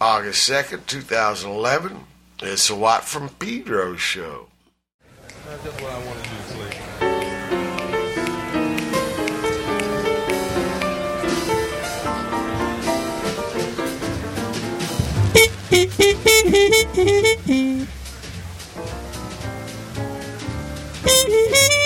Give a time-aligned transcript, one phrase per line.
[0.00, 2.04] August 2nd, 2011.
[2.40, 4.46] It's a Watt from Pedro show.
[5.44, 6.38] That's what I want to do.
[21.28, 21.72] Thank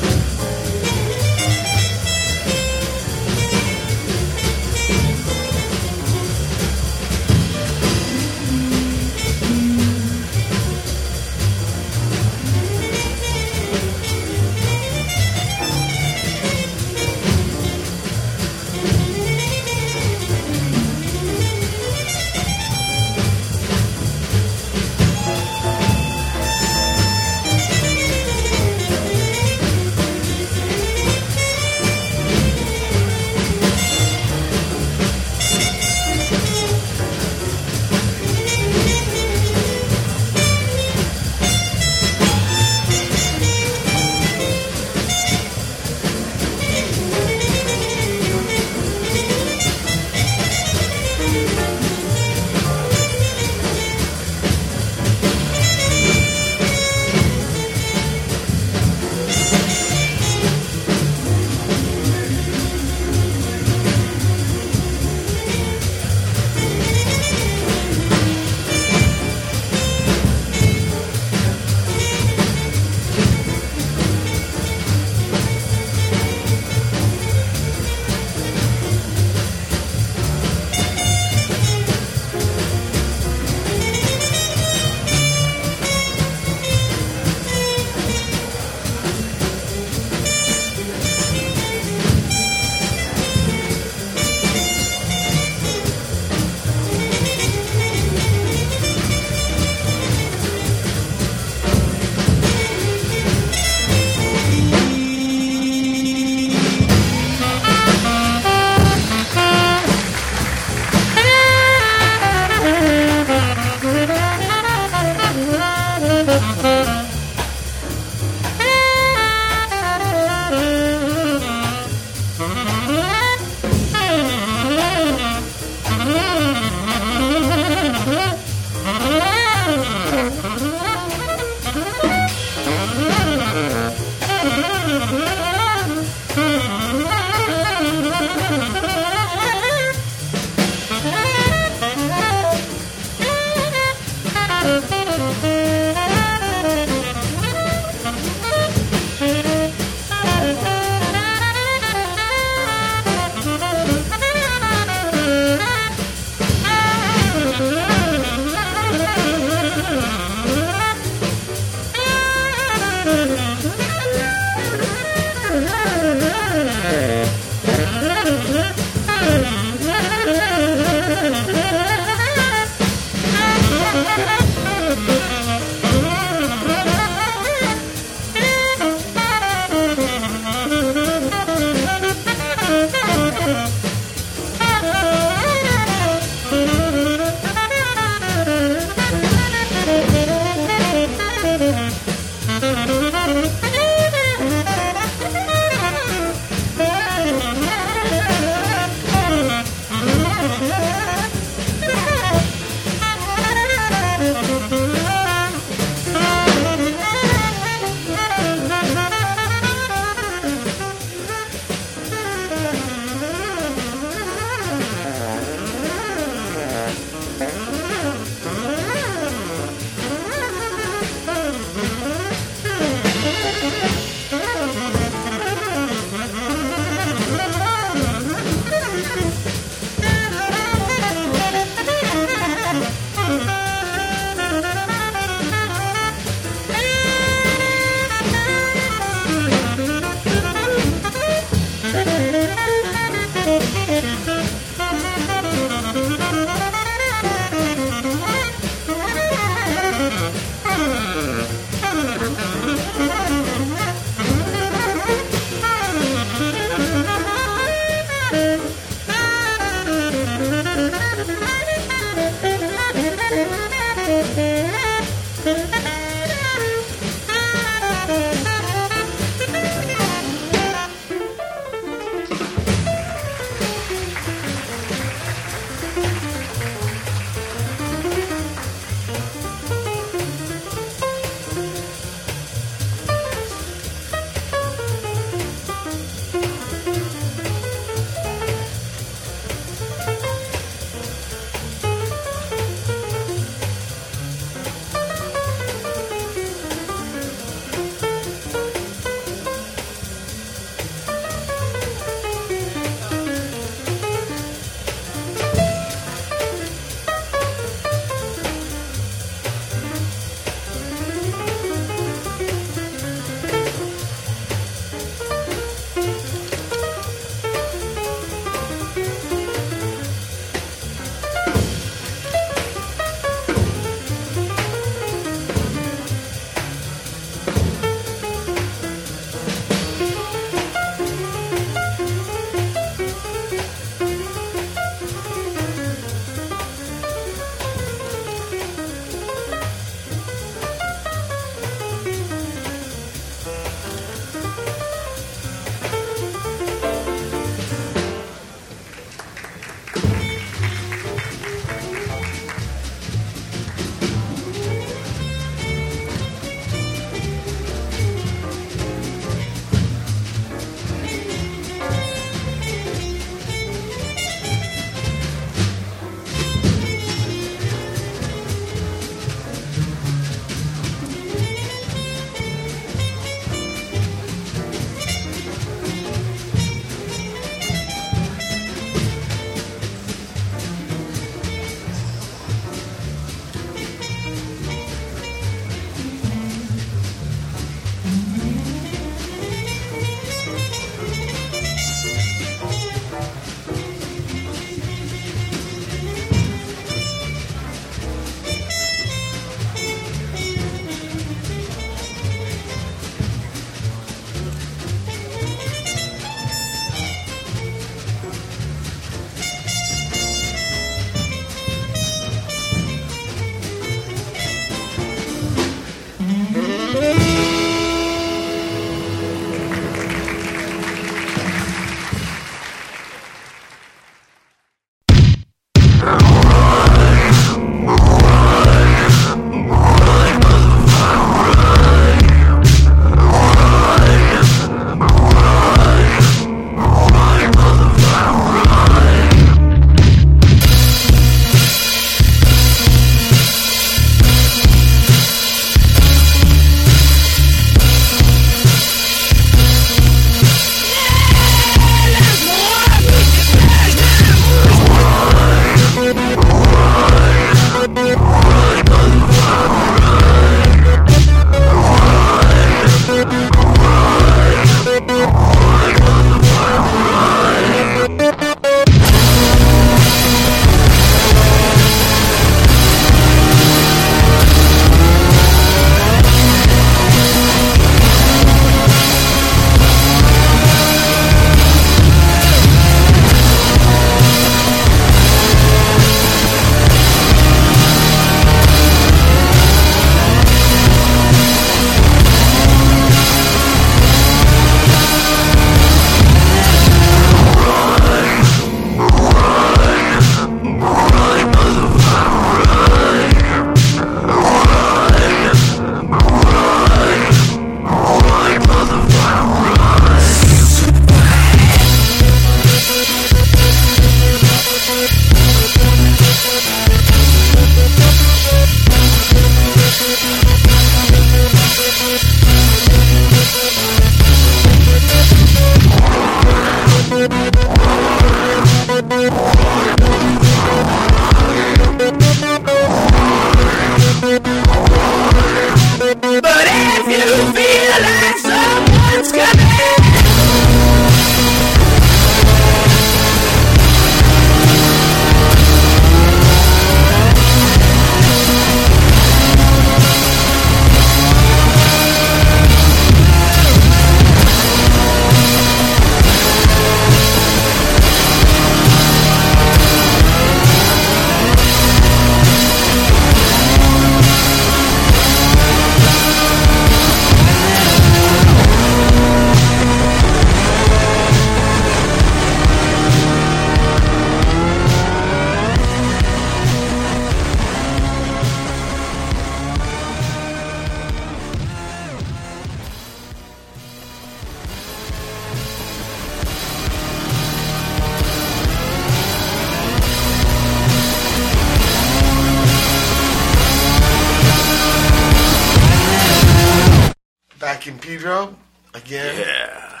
[597.98, 598.56] Pedro
[598.94, 600.00] again, Yeah.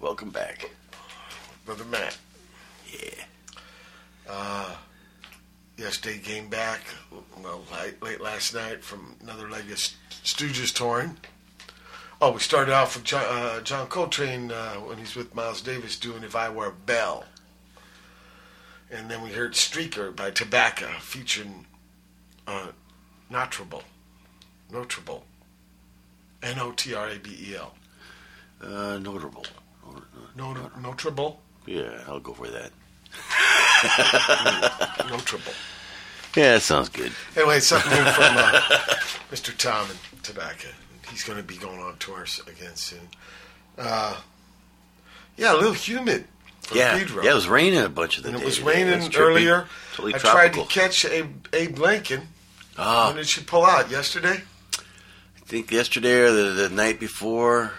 [0.00, 0.70] Welcome back.
[1.66, 2.16] brother Matt.
[2.92, 3.24] Yeah.
[4.28, 4.74] Uh,
[5.76, 6.80] yesterday came back,
[7.42, 11.16] well, late, late last night from another leg of Stooges touring.
[12.20, 15.98] Oh, we started off with John, uh, John Coltrane uh, when he's with Miles Davis
[15.98, 17.24] doing If I Were a Bell.
[18.90, 21.66] And then we heard Streaker by Tobacco featuring
[22.46, 22.68] uh,
[23.30, 23.82] Notrabel.
[24.72, 25.22] Notrabel.
[26.42, 27.74] N O T R A B E L.
[28.62, 29.44] Uh, notable.
[30.36, 31.36] Not- Notrable?
[31.66, 32.70] Yeah, I'll go for that.
[35.08, 35.54] Notrable.
[36.36, 37.12] Yeah, that sounds good.
[37.36, 38.60] Anyway, something new from uh,
[39.30, 39.56] Mr.
[39.56, 40.68] Tom and Tobacco.
[41.10, 43.00] He's going to be going on tours again soon.
[43.76, 44.16] Uh,
[45.36, 46.24] yeah, a little humid
[46.60, 47.24] for Yeah, Pedro.
[47.24, 48.68] yeah, it was raining a bunch of the and it was today.
[48.84, 49.20] raining That's trippy.
[49.20, 49.66] earlier.
[49.94, 52.28] Totally I tried to catch Abe, Abe Lincoln.
[52.78, 53.90] Ah, When did she pull out?
[53.90, 54.42] Yesterday?
[55.50, 57.72] I think yesterday or the, the night before.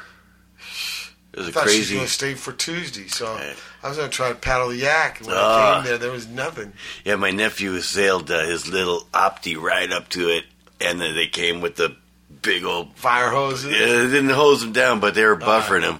[1.31, 1.95] It was I a thought she was crazy.
[1.95, 3.55] going to stay for Tuesday, so Right.
[3.81, 5.19] I was going to try to paddle the yak.
[5.19, 5.75] And when I Ah.
[5.75, 6.73] came there, there was nothing.
[7.05, 10.43] Yeah, my nephew sailed uh, his little opti right up to it,
[10.81, 11.95] and then they came with the
[12.41, 12.93] big old.
[12.97, 13.71] Fire hoses.
[13.71, 15.99] Yeah, they didn't hose him down, but they were buffering him.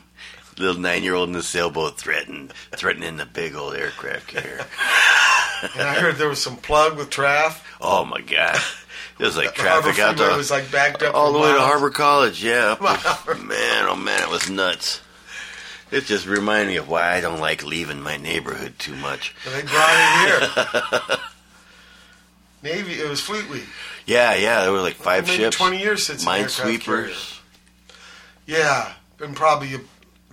[0.57, 4.65] Little nine-year-old in the sailboat threatened, threatening the big old aircraft carrier.
[5.75, 7.61] And I heard there was some plug with Traff.
[7.79, 8.59] Oh my god,
[9.21, 11.65] it was like traffic out to was like backed up all the way to miles.
[11.65, 12.43] Harbor College.
[12.43, 14.99] Yeah, up man, oh man, it was nuts.
[15.91, 19.35] It just reminded me of why I don't like leaving my neighborhood too much.
[19.45, 21.17] And they brought it here.
[22.63, 23.65] Navy, it was Fleet Week.
[24.07, 27.39] Yeah, yeah, there were like five Maybe ships, 20 years since minesweepers.
[28.47, 29.79] Yeah, and probably a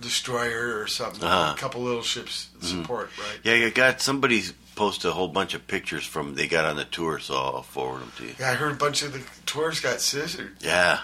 [0.01, 1.23] destroyer or something.
[1.23, 1.49] Uh-huh.
[1.49, 1.57] Mm-hmm.
[1.57, 3.39] A couple little ships support, right?
[3.43, 4.43] Yeah, you got somebody
[4.79, 7.99] posted a whole bunch of pictures from they got on the tour, so I'll forward
[8.01, 8.33] them to you.
[8.39, 11.01] Yeah, I heard a bunch of the tours got scissored, Yeah,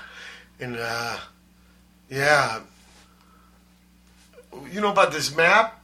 [0.61, 1.17] and uh,
[2.09, 2.61] yeah,
[4.71, 5.83] you know about this map?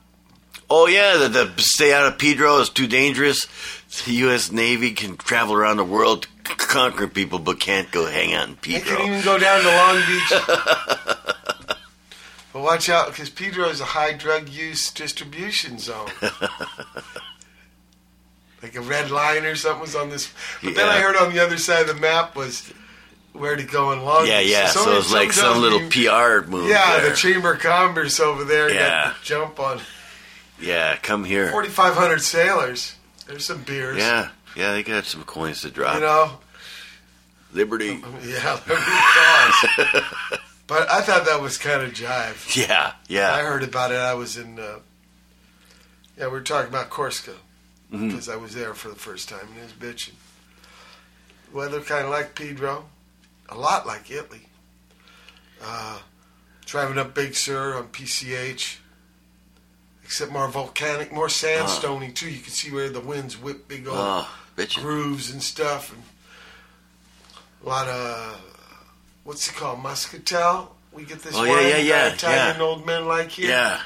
[0.69, 3.45] Oh yeah, the, the stay out of Pedro is too dangerous.
[4.05, 4.53] The U.S.
[4.53, 8.53] Navy can travel around the world c- conquering people, but can't go hang out in
[8.63, 8.95] They Pedro.
[8.95, 10.31] can even go down to Long Beach.
[12.53, 16.07] but watch out, because Pedro is a high drug use distribution zone.
[18.61, 20.31] like a red line or something was on this.
[20.63, 22.71] But then I heard on the other side of the map was
[23.33, 24.51] where to go in Long yeah, Beach.
[24.51, 24.67] yeah.
[24.67, 26.69] So, some- it's like some little PR move.
[26.69, 27.09] Yeah, there.
[27.09, 29.05] the Chamber of Commerce over there Yeah.
[29.05, 29.81] got the jump on
[30.61, 30.95] yeah.
[30.97, 31.49] Come here.
[31.49, 32.95] 4,500 sailors.
[33.27, 33.97] There's some beers.
[33.97, 34.73] Yeah, yeah.
[34.73, 35.95] They got some coins to drop.
[35.95, 36.39] You know,
[37.53, 37.99] Liberty.
[38.25, 40.03] yeah, Liberty cause.
[40.67, 42.55] but I thought that was kind of jive.
[42.55, 43.33] Yeah, yeah.
[43.33, 43.97] I heard about it.
[43.97, 44.59] I was in.
[44.59, 44.79] Uh,
[46.17, 47.33] yeah, we were talking about Corsica
[47.91, 48.09] Mhm.
[48.09, 50.13] because I was there for the first time and it was bitching.
[51.51, 52.85] Weather kind of like Pedro,
[53.49, 54.47] a lot like Italy.
[55.61, 55.99] Uh,
[56.65, 58.77] driving up Big Sur on PCH,
[60.03, 62.29] except more volcanic, more sandstony too.
[62.29, 64.81] You can see where the winds whip big old bitchin'.
[64.81, 66.03] grooves and stuff, and
[67.63, 68.41] a lot of
[69.25, 70.75] what's it called, muscatel.
[70.93, 72.63] We get this Oh, yeah, wine yeah, yeah, that Italian yeah.
[72.63, 73.49] old men like here.
[73.49, 73.81] Yeah.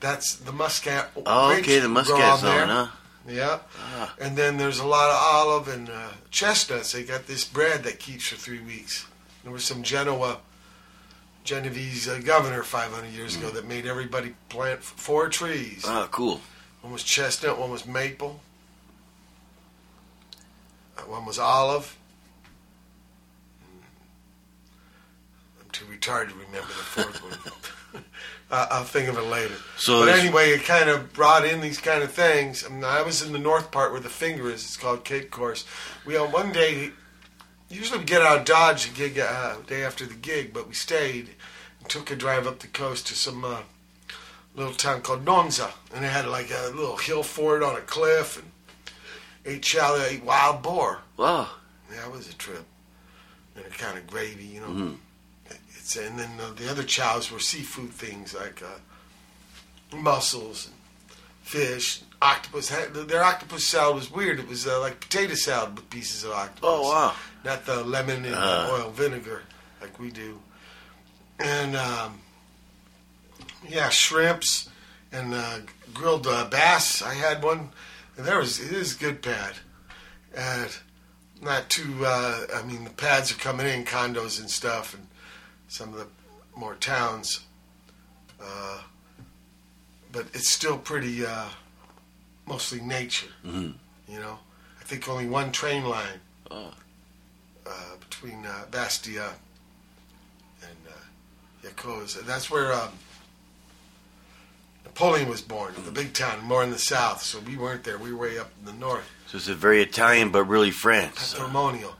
[0.00, 1.10] That's the muscat.
[1.26, 1.78] Oh, okay.
[1.80, 2.66] The Muscat on zone, there.
[2.66, 2.86] huh?
[3.30, 3.60] Yeah.
[3.78, 4.14] Ah.
[4.20, 6.92] And then there's a lot of olive and uh, chestnuts.
[6.92, 9.06] They got this bread that keeps for three weeks.
[9.44, 10.38] There was some Genoa,
[11.44, 13.42] Genovese uh, governor 500 years Hmm.
[13.44, 15.84] ago that made everybody plant f- four trees.
[15.86, 16.40] Ah, cool.
[16.82, 18.40] One was chestnut, one was maple,
[20.98, 21.96] uh, one was olive.
[25.60, 27.52] I'm too retired to remember the fourth one.
[28.50, 29.54] Uh, I'll think of it later.
[29.76, 32.64] So but anyway, it kind of brought in these kind of things.
[32.66, 34.64] I, mean, I was in the north part where the finger is.
[34.64, 35.64] It's called Cap Corse.
[36.04, 36.90] We on one day,
[37.68, 40.74] usually we get out of Dodge the gig uh, day after the gig, but we
[40.74, 41.30] stayed
[41.78, 43.60] and took a drive up the coast to some uh,
[44.56, 48.36] little town called Nonza, and it had like a little hill fort on a cliff,
[48.36, 48.50] and
[49.46, 51.02] ate chow, ate wild boar.
[51.16, 51.48] Wow.
[51.92, 52.64] Yeah, it was a trip.
[53.54, 54.66] And a kind of gravy, you know.
[54.68, 54.96] Mhm.
[55.96, 60.76] And then uh, the other chows were seafood things like uh, mussels and
[61.42, 62.68] fish, octopus.
[62.92, 64.38] Their octopus salad was weird.
[64.38, 66.60] It was uh, like potato salad with pieces of octopus.
[66.62, 67.14] Oh, wow.
[67.44, 68.68] Not the lemon and Uh.
[68.70, 69.42] oil vinegar
[69.80, 70.40] like we do.
[71.38, 72.20] And um,
[73.68, 74.68] yeah, shrimps
[75.10, 75.58] and uh,
[75.94, 77.02] grilled uh, bass.
[77.02, 77.70] I had one.
[78.16, 79.54] And there was it is good pad.
[80.36, 80.68] And
[81.40, 82.04] not too.
[82.04, 85.06] Uh, I mean, the pads are coming in condos and stuff, and
[85.70, 86.06] some of the
[86.58, 87.40] more towns.
[88.42, 88.80] Uh,
[90.12, 91.46] but it's still pretty uh,
[92.46, 93.28] mostly nature.
[93.46, 93.74] Mhm.
[94.08, 94.38] You know,
[94.80, 96.72] I think only one train line Oh.
[97.66, 99.30] uh, between uh, Bastia
[101.62, 102.14] and Cause.
[102.26, 102.88] That's where um,
[104.84, 107.22] Napoleon was born, the big town, more in the south.
[107.22, 107.96] So we weren't there.
[107.98, 109.08] We were way up in the north.
[109.28, 111.32] So it's a very Italian, but really France.
[111.34, 111.94] Patrimonial.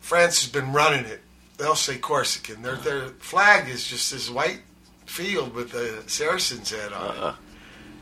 [0.00, 1.22] France has been running it.
[1.56, 2.62] They'll say Corsican.
[2.62, 4.60] Their their flag is just this white
[5.06, 7.28] field with the Saracen's head on Uh-uh.
[7.30, 7.34] it.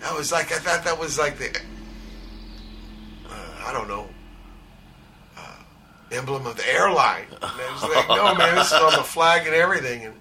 [0.00, 1.50] That was like I thought that was like the
[3.28, 4.09] uh, I don't know
[5.37, 5.56] uh,
[6.11, 7.26] emblem of the airline.
[7.30, 10.04] And I was like, no man, this is on the flag and everything.
[10.06, 10.14] And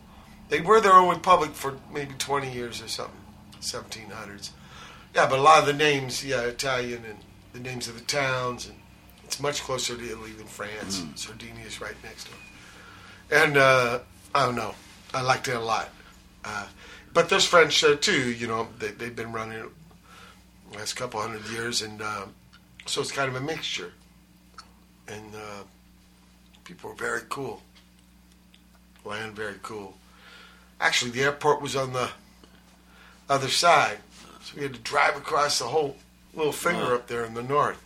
[0.50, 3.22] they were their own republic for maybe twenty years or something,
[3.60, 4.52] seventeen hundreds.
[5.16, 7.18] Yeah, but a lot of the names, yeah, Italian and
[7.54, 8.78] the names of the towns, and
[9.24, 11.04] it's much closer to Italy than France.
[11.16, 12.36] Sardinia is right next door.
[13.32, 14.00] And uh,
[14.36, 14.76] I don't know,
[15.14, 15.90] I liked it a lot.
[16.44, 16.68] Uh,
[17.14, 18.32] but there's French there too.
[18.32, 19.70] You know, they, they've been running it
[20.72, 22.26] the last couple hundred years, and uh,
[22.86, 23.94] so it's kind of a mixture.
[25.08, 25.64] And uh,
[26.64, 27.62] people are very cool.
[29.04, 29.96] Land very cool.
[30.80, 32.10] Actually, the airport was on the
[33.30, 33.98] other side,
[34.44, 35.96] so we had to drive across the whole
[36.34, 36.96] little finger Wow.
[36.96, 37.84] up there in the north,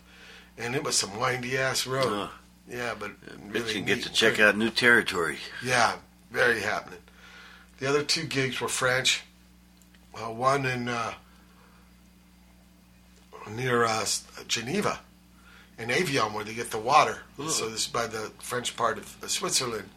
[0.58, 2.28] and it was some windy ass road.
[2.68, 3.12] Yeah, but
[3.48, 5.38] really you get neat to check out new territory.
[5.64, 5.96] Yeah,
[6.30, 6.98] very happening.
[7.78, 9.22] The other two gigs were French.
[10.14, 11.12] Uh, one in uh,
[13.50, 14.04] near uh,
[14.48, 14.98] Geneva,
[15.78, 17.18] in Evian, where they get the water.
[17.38, 17.48] Oh.
[17.48, 19.90] So this is by the French part of uh, Switzerland,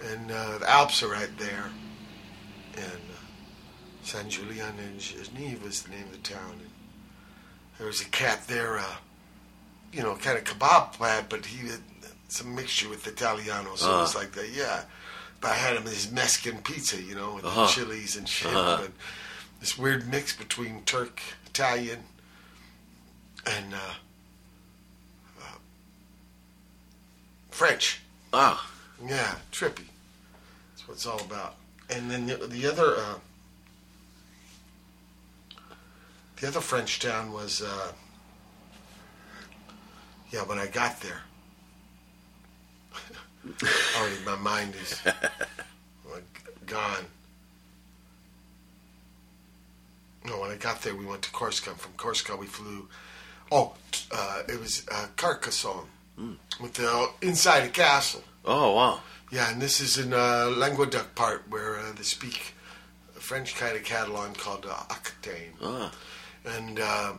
[0.00, 1.70] and uh, the Alps are right there.
[2.76, 3.20] And uh,
[4.02, 6.52] Saint-Julien-en-Genevois is the name of the town.
[6.52, 6.70] And
[7.78, 8.96] there was a cat there, uh,
[9.92, 11.80] you know, kind of kebab plaid, but he had
[12.28, 14.18] some mixture with Italiano, so it was Uh.
[14.20, 14.50] like that.
[14.50, 14.84] Yeah,
[15.40, 17.62] but I had him his Mexican pizza, you know, with Uh-huh.
[17.66, 18.54] the chilies and shit.
[18.54, 18.78] Uh-huh.
[18.82, 18.92] But
[19.58, 22.04] this weird mix between Turk, Italian,
[23.46, 23.78] and uh,
[25.40, 25.58] uh,
[27.50, 28.00] French.
[28.32, 28.70] Ah,
[29.04, 29.86] Yeah, trippy.
[30.72, 31.56] That's what it's all about.
[31.88, 33.14] And then the, the other, uh,
[36.36, 37.92] the other French town was, uh,
[40.30, 41.20] yeah, when I got there.
[43.98, 45.00] Already, my mind is
[46.12, 47.04] like, gone.
[50.24, 51.70] No, when I got there, we went to Corsica.
[51.74, 52.88] From Corsica, we flew.
[53.50, 53.74] Oh,
[54.12, 55.86] uh, it was uh, Carcassonne,
[56.60, 58.22] with the inside a castle.
[58.44, 59.00] oh wow.
[59.32, 62.54] Yeah, and this is in uh, Languedoc part where uh, they speak
[63.16, 65.52] a French kind of Catalan called uh, Aquitaine.
[65.62, 65.92] Ah,
[66.44, 67.12] And uh,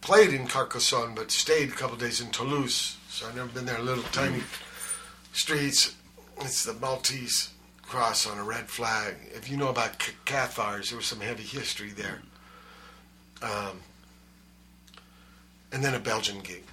[0.00, 2.96] played in Carcassonne, but stayed a couple days in Toulouse.
[3.08, 3.78] So I've never been there.
[3.78, 4.42] Little tiny
[5.32, 5.94] streets.
[6.40, 7.50] It's the Maltese
[7.82, 9.16] cross on a red flag.
[9.34, 12.20] If you know about Cathars, there was some heavy history there.
[13.42, 13.80] Um,
[15.72, 16.64] and then a Belgian gig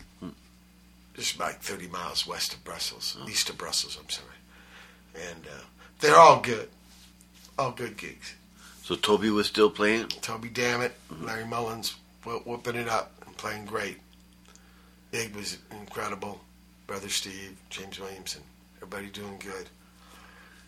[1.18, 4.28] just like 30 miles west of Brussels, east of Brussels, I'm sorry.
[5.32, 5.63] And uh,
[6.00, 6.70] they're all good.
[7.58, 8.36] All good gigs.
[8.84, 10.10] so Toby was still playing.
[10.10, 13.97] Toby Dammit, Larry Mullins wh- whooping it up playing great.
[15.12, 16.41] Ig was incredible.
[16.86, 18.41] Brother Steve, James Williamson,
[18.78, 19.67] everybody doing good.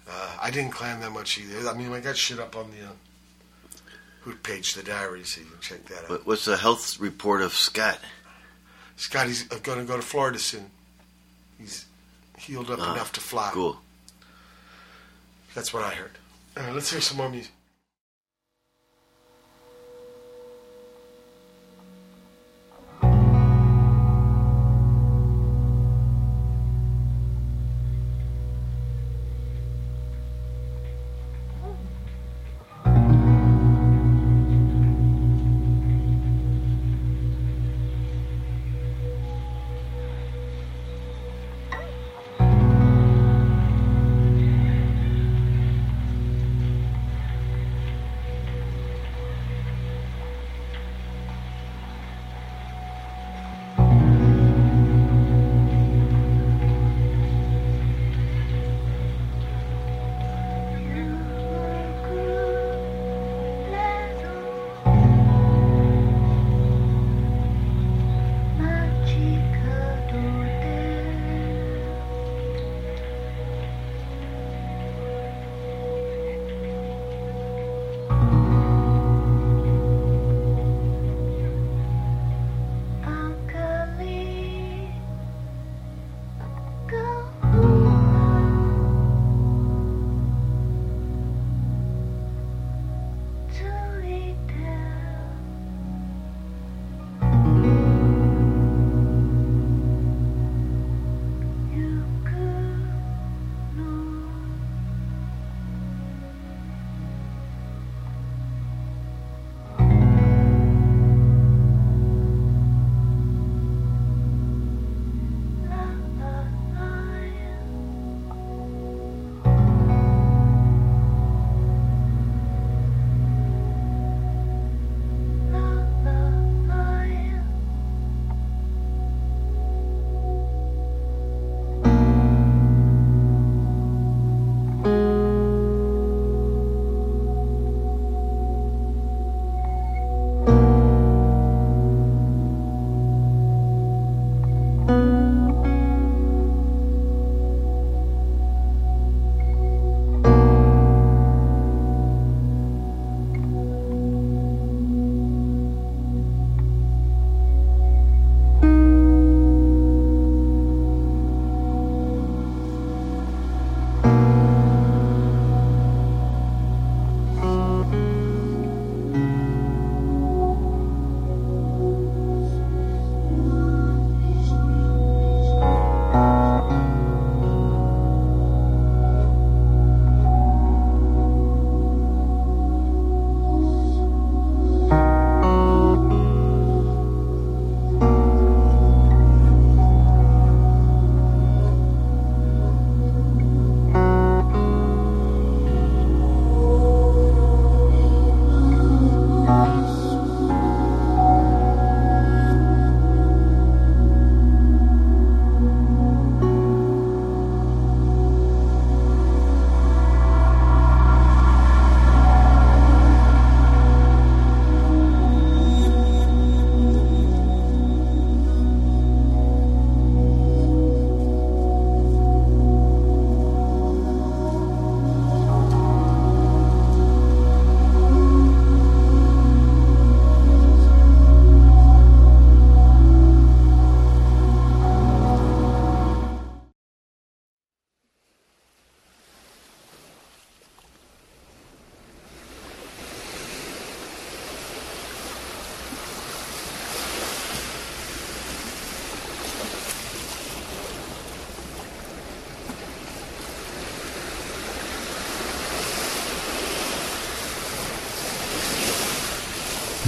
[0.10, 1.69] Uh, I didn't climb that much either.
[1.69, 2.91] I mean, I got shit up on the uh,
[4.21, 6.25] hoot page, the diary, so you can check that out.
[6.25, 7.99] What's the health report of Scott?
[8.97, 10.69] Scott Scotty's going to go to Florida soon.
[11.58, 11.86] He's
[12.38, 13.49] healed up Ah, enough to fly.
[13.53, 13.77] Cool.
[15.55, 16.12] That's what I heard.
[16.58, 17.51] All right, let's hear some more music.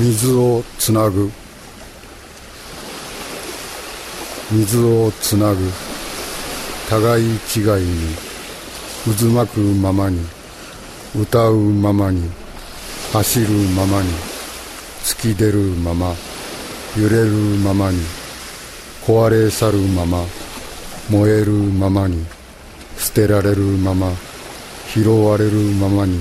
[0.02, 1.30] 水をつなぐ。
[4.52, 5.58] 水をつなぐ。
[6.90, 7.32] 互い違い
[7.86, 8.16] に。
[9.16, 10.26] 渦巻くままに。
[11.16, 12.32] 歌うままに。
[13.14, 14.10] 走るままに。
[15.04, 16.16] 突き出るまま。
[16.98, 17.30] 揺れる
[17.64, 18.00] ままに。
[19.06, 20.26] 壊れ去るまま。
[21.12, 22.26] 燃えるままに。
[22.98, 24.12] 捨てられるまま。
[24.92, 26.20] 拾われるままに。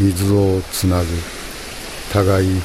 [0.00, 1.35] 水をつなぐ。
[2.12, 2.60] 互い違い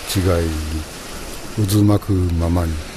[1.68, 2.91] 渦巻くままに。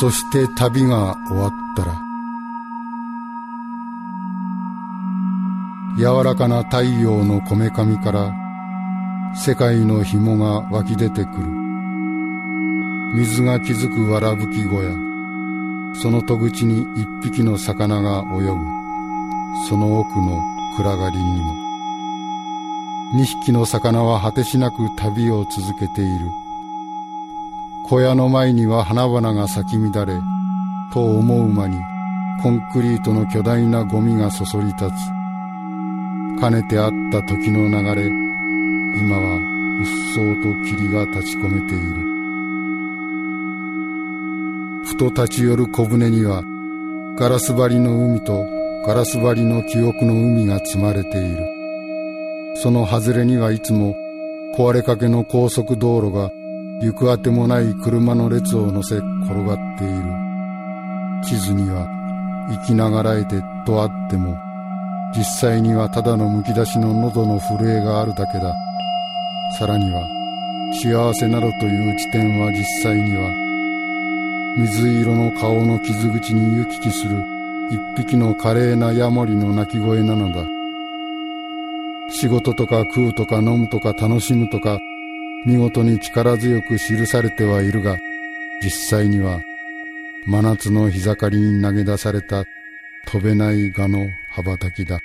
[0.00, 2.00] そして旅が終わったら
[5.96, 8.34] 柔らかな太陽のこめかみから
[9.36, 11.46] 世界の紐が湧き出てくる。
[13.14, 14.90] 水が気づくわらぶき小屋。
[16.00, 18.54] その戸口に一匹の魚が泳ぐ。
[19.68, 20.40] その奥の
[20.76, 21.54] 暗がりにも。
[23.14, 26.30] 二匹の魚は果てしなく旅を続けている。
[27.86, 30.18] 小屋の前には花々が咲き乱れ
[30.94, 31.76] と思う間に
[32.42, 36.40] コンクリートの巨大なゴミがそそり立つ。
[36.40, 41.96] かねてあった時の流れ今はうっそうと霧が立ち込めている。
[44.86, 46.42] ふと立ち寄る小舟には
[47.18, 48.46] ガラス張りの海と
[48.86, 51.46] ガラス張りの記憶の海が積まれている。
[52.56, 53.94] その外れにはいつも
[54.56, 56.30] 壊れかけの高速道路が
[56.80, 60.02] 行くあてもない車の列を乗せ転がっている。
[61.24, 61.86] 地図には
[62.50, 64.36] 生きながらえてとあっても
[65.16, 68.54] 実際にはただのむき出しの喉の震えがあるだけだ。
[69.58, 70.06] さらには
[70.82, 73.30] 幸せなどという地点は実際には
[74.58, 77.24] 水色の顔の傷口に行き来する
[77.70, 80.44] 一匹の華麗なヤモリの鳴き声なのだ。
[82.10, 84.78] 仕事とか食うとか飲むとか楽しむとか
[85.46, 87.98] 見事に力強く記されてはいるが、
[88.62, 89.40] 実際には
[90.26, 92.44] 真夏の日盛りに投げ出された
[93.06, 95.00] 飛べない蛾の羽ばたきだ。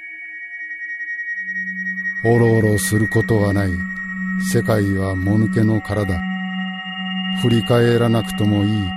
[2.23, 3.71] おろおろすることはない。
[4.53, 6.21] 世界はもぬけの殻だ。
[7.41, 8.89] 振り返らなくともいい。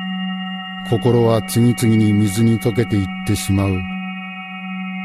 [0.90, 3.76] 心は次々に水に溶けていってしまう。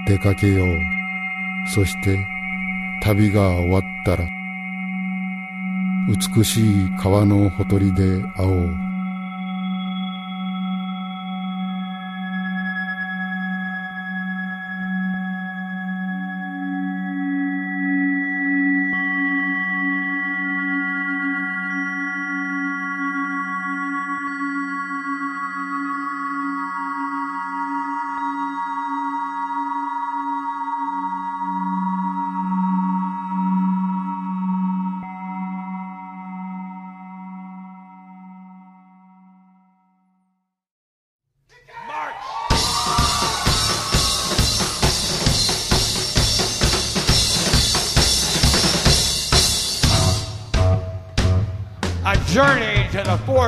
[0.06, 0.80] 出かけよう。
[1.74, 2.18] そして
[3.02, 4.37] 旅が終わったら。
[6.08, 8.87] 美しい川のほとりで会おう。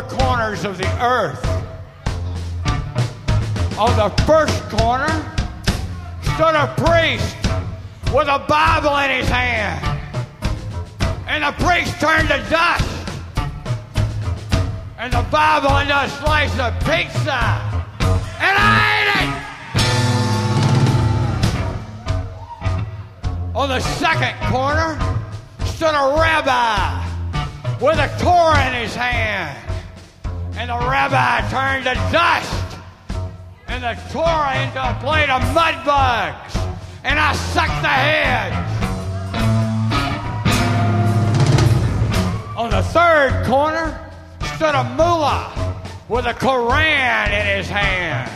[0.01, 1.43] Four corners of the earth.
[3.77, 5.07] On the first corner
[6.21, 7.35] stood a priest
[8.13, 9.85] with a Bible in his hand.
[11.27, 12.85] And the priest turned to dust.
[14.97, 17.61] And the Bible into a slice of pizza.
[18.39, 19.33] And I ate it!
[23.55, 24.97] On the second corner
[25.65, 27.05] stood a rabbi
[27.79, 29.68] with a Torah in his hand.
[30.59, 32.77] And the rabbi turned to dust
[33.69, 36.57] and the Torah into a plate of mud bugs.
[37.05, 38.55] And I sucked the heads.
[42.57, 44.11] On the third corner
[44.55, 45.49] stood a mullah
[46.09, 48.29] with a Koran in his hand.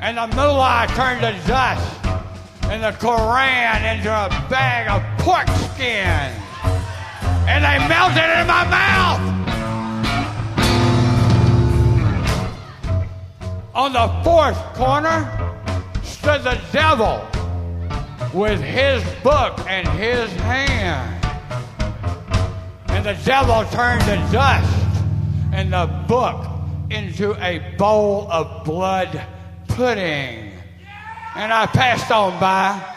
[0.00, 1.98] And the mullah turned to dust
[2.70, 6.30] and the Koran into a bag of pork skin
[7.48, 9.41] and they melted in my mouth.
[13.74, 15.26] On the fourth corner
[16.02, 17.26] stood the devil
[18.34, 21.24] with his book in his hand.
[22.88, 24.86] And the devil turned to dust
[25.54, 26.46] and the book
[26.90, 29.26] into a bowl of blood
[29.68, 30.52] pudding.
[31.34, 32.92] And I passed on by.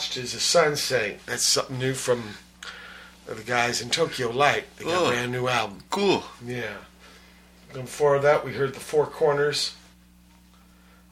[0.00, 1.26] Watched as the sun sank.
[1.26, 2.22] That's something new from
[3.26, 4.64] the guys in Tokyo Lite.
[4.78, 5.04] They got Oh.
[5.04, 5.82] a brand new album.
[5.90, 6.24] Cool.
[6.42, 6.78] Yeah.
[7.74, 9.74] And before that, we heard The Four Corners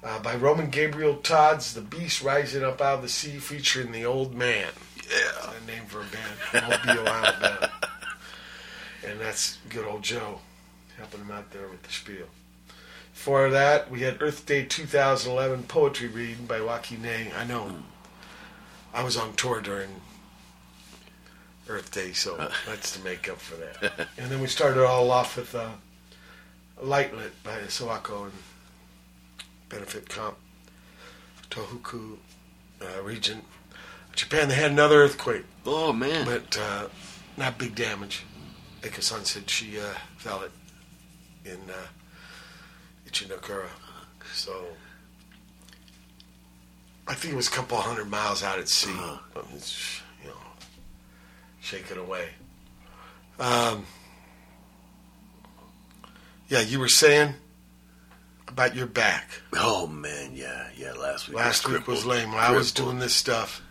[0.03, 4.07] uh, by Roman Gabriel Todd's The Beast Rising Up Out of the Sea featuring The
[4.07, 4.68] Old Man.
[5.07, 5.53] Yeah.
[5.53, 7.70] A name for a band, Mobile, Alabama.
[9.07, 10.41] And that's good old Joe
[10.97, 12.28] helping him out there with the spiel.
[13.12, 17.30] Before that, we had Earth Day 2011 poetry reading by Wah Qi Neh.
[17.39, 17.70] I know
[18.95, 20.01] I was on tour during
[21.68, 24.09] Earth Day, so that's to make up for that.
[24.18, 25.70] and then we started all off with uh,
[26.82, 28.32] Lightlit by Sawako and
[29.68, 30.36] Benefit Comp,
[31.51, 32.16] Tohoku
[32.80, 33.43] uh, region.
[34.14, 36.24] Japan, they had another earthquake, Oh man.
[36.24, 36.89] but uh,
[37.36, 38.24] not big damage.
[38.82, 40.53] Ika-san said she uh, felt it
[41.45, 41.86] in uh,
[43.09, 43.66] Ichinokura.
[44.32, 44.64] So
[47.09, 48.90] I think it was a couple hundred miles out at sea.
[48.90, 49.42] Uh-huh.
[50.22, 50.34] You know,
[51.61, 52.28] shaking away.
[53.40, 53.86] Um,
[56.48, 57.34] yeah, you were saying
[58.46, 59.28] about your back.
[59.54, 60.32] oh man.
[60.34, 60.68] Yeah.
[60.76, 60.92] Yeah.
[60.92, 61.36] Last week.
[61.36, 62.30] Last was week was lame.
[62.30, 63.62] When I was doing this stuff,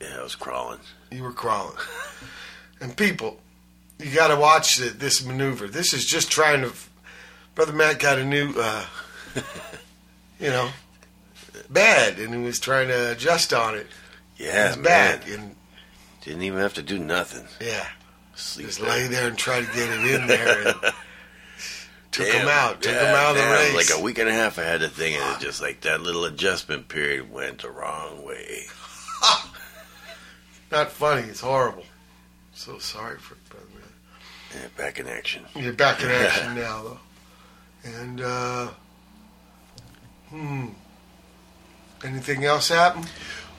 [0.00, 0.80] Yeah, I was crawling.
[1.10, 1.76] you were crawling.
[2.80, 3.40] and people,
[3.98, 5.68] you got to watch the, this maneuver.
[5.68, 6.72] This is just trying to.
[7.54, 8.84] Brother Matt got a new, uh,
[10.40, 10.68] you know,
[11.72, 13.86] bed, and he was trying to adjust on it.
[14.36, 14.84] Yeah, His man.
[14.84, 15.54] back, and
[16.22, 17.46] Didn't even have to do nothing.
[17.60, 17.86] yeah,
[18.34, 18.88] Sleep just there.
[18.88, 20.68] lay there and try to get it in there.
[20.68, 20.76] And
[22.12, 22.82] took him out.
[22.82, 23.90] Took yeah, him out of the damn, race.
[23.90, 26.00] Like a week and a half, I had the thing, and it just like that
[26.00, 28.64] little adjustment period went the wrong way.
[30.72, 31.22] Not funny.
[31.28, 31.84] It's horrible.
[32.54, 33.82] So sorry for Matt.
[34.54, 35.44] Yeah, back in action.
[35.54, 36.98] You're back in action now, though.
[37.84, 38.68] And, uh,
[40.30, 40.66] hmm.
[42.04, 43.04] Anything else happen?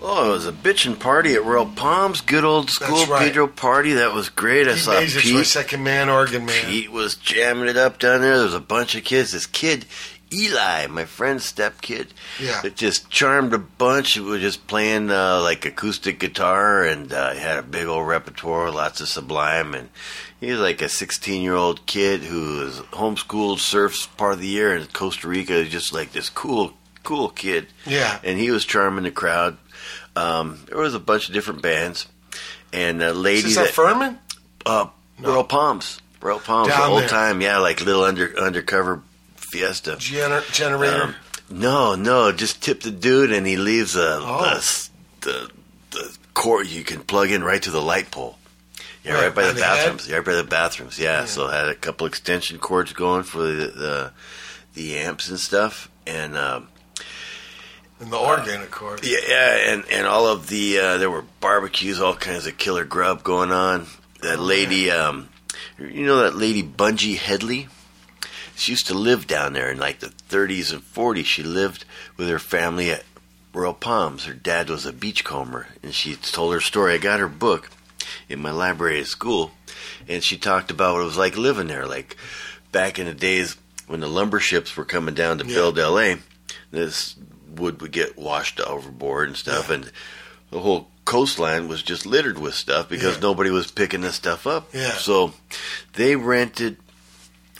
[0.01, 2.21] Oh, it was a bitchin' party at Royal Palms.
[2.21, 3.27] Good old school That's right.
[3.27, 3.93] Pedro party.
[3.93, 4.67] That was great.
[4.67, 5.45] I Pete saw Pete.
[5.47, 6.65] second man, organ man.
[6.65, 8.35] Pete was jamming it up down there.
[8.35, 9.31] There was a bunch of kids.
[9.31, 9.85] This kid,
[10.33, 12.61] Eli, my friend's step kid, Yeah.
[12.61, 14.13] that just charmed a bunch.
[14.13, 18.07] He was just playing uh, like acoustic guitar and uh, he had a big old
[18.07, 19.73] repertoire, lots of Sublime.
[19.73, 19.89] And
[20.39, 24.47] he was like a 16 year old kid who was homeschooled, surfs part of the
[24.47, 25.63] year in Costa Rica.
[25.63, 26.73] Just like this cool,
[27.05, 27.67] cool kid.
[27.85, 28.19] Yeah.
[28.23, 29.57] And he was charming the crowd.
[30.15, 32.07] Um, there was a bunch of different bands.
[32.73, 34.19] And a lady Is this that Furman?
[34.65, 34.87] uh,
[35.21, 36.01] Royal Palms.
[36.21, 37.07] Royal Palms, Down old there.
[37.07, 39.01] time, yeah, like little under undercover
[39.35, 39.91] fiesta.
[39.91, 41.03] Gener- generator.
[41.03, 41.15] Um,
[41.49, 44.41] no, no, just tip the dude and he leaves a, Oh.
[44.43, 44.89] the, s-
[45.21, 45.49] the
[45.91, 48.37] the cord you can plug in right to the light pole.
[49.03, 50.09] Yeah, Right, right, by the the bathrooms.
[50.09, 50.97] Yeah, right by the bathrooms.
[50.99, 54.11] Yeah, so I had a couple extension cords going for the the,
[54.73, 56.67] the amps and stuff, and um,
[57.99, 59.01] and the organ, of course.
[59.03, 62.83] yeah, yeah, and and all of the uh, there were barbecues, all kinds of killer
[62.85, 63.87] grub going on.
[64.21, 65.29] That lady, um,
[65.79, 67.67] you know that lady Bungie Headley.
[68.57, 71.25] She used to live down there in like the 30s and 40s.
[71.25, 71.83] She lived
[72.15, 73.03] with her family at
[73.53, 74.23] Royal Palms.
[74.25, 76.93] Her dad was a beachcomber, and she told her story.
[76.93, 77.69] I got her book
[78.29, 79.51] in my library at school,
[80.07, 81.85] and she talked about what it was like living there.
[81.85, 82.15] Like
[82.71, 85.53] back in the days when the lumber ships were coming down to Yeah.
[85.55, 86.17] build L.A.,
[86.71, 87.15] this
[87.59, 89.75] wood would get washed overboard and stuff, Yeah.
[89.75, 89.91] and
[90.51, 93.21] the whole coastline was just littered with stuff because Yeah.
[93.21, 94.69] nobody was picking this stuff up.
[94.73, 94.93] Yeah.
[94.97, 95.33] So
[95.93, 96.77] they rented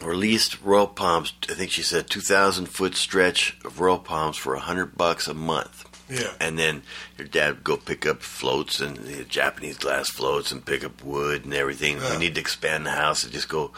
[0.01, 1.33] or leased Royal Palms.
[1.49, 5.27] I think she said two thousand foot stretch of Royal Palms for a hundred bucks
[5.27, 5.85] a month.
[6.09, 6.31] Yeah.
[6.39, 6.83] And then
[7.17, 11.03] your dad would go pick up floats and the Japanese glass floats and pick up
[11.03, 11.97] wood and everything.
[11.97, 12.11] Yeah.
[12.11, 13.71] We need to expand the house and just go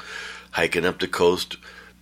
[0.51, 1.55] hiking up the coast,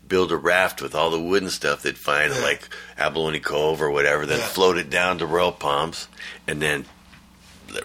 [0.08, 2.42] build a raft with all the wood and stuff they'd find Yeah.
[2.42, 4.48] like Abalone Cove or whatever, then Yeah.
[4.48, 6.08] float it down to Royal Palms
[6.48, 6.86] and then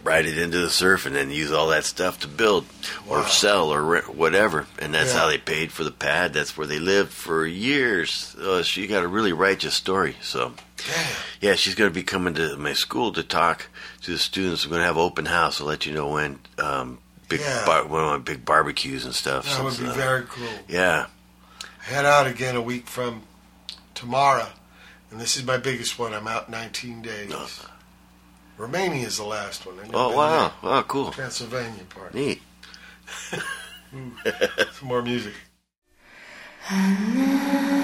[0.04, 2.66] ride it into the surf and then use all that stuff to build
[3.08, 3.26] or Wow.
[3.26, 4.66] sell or rent, whatever.
[4.78, 5.20] And that's Yeah.
[5.20, 6.32] how they paid for the pad.
[6.34, 8.36] That's where they lived for years.
[8.40, 10.16] Uh, she got a really righteous story.
[10.22, 11.06] So, Damn.
[11.40, 13.66] yeah, she's going to be coming to my school to talk
[14.02, 14.64] to the students.
[14.64, 15.60] We're going to have open house.
[15.60, 16.38] I'll let you know when.
[16.58, 16.98] Um,
[17.28, 17.64] big Yeah.
[17.64, 19.44] bar- one of my big barbecues and stuff.
[19.46, 20.48] That So, would be uh, very cool.
[20.68, 21.06] yeah.
[21.82, 23.22] Head out again a week from
[23.94, 24.48] tomorrow.
[25.10, 26.12] And this is my biggest one.
[26.14, 27.32] I'm out 19 days.
[28.56, 29.76] Romania is the last one.
[29.80, 30.52] I've never Oh been wow!
[30.62, 31.04] Oh, cool.
[31.04, 31.12] there.
[31.14, 32.14] Transylvania part.
[32.14, 32.42] Neat.
[33.90, 34.14] Some
[34.82, 35.34] more music.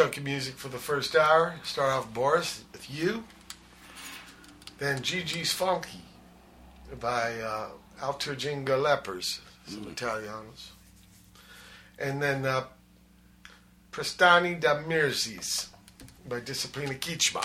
[0.00, 1.56] Our last chunk of music for the first hour.
[1.62, 3.24] Start off Boris with you.
[4.78, 6.00] Then Gigi's Funky
[6.98, 7.68] by uh,
[8.00, 10.70] Altierjinga Lepers, some Italianos.
[11.98, 12.64] And then uh,
[13.92, 15.68] Prestani da Mrzis
[16.26, 17.44] by Disciplin a Kitschme.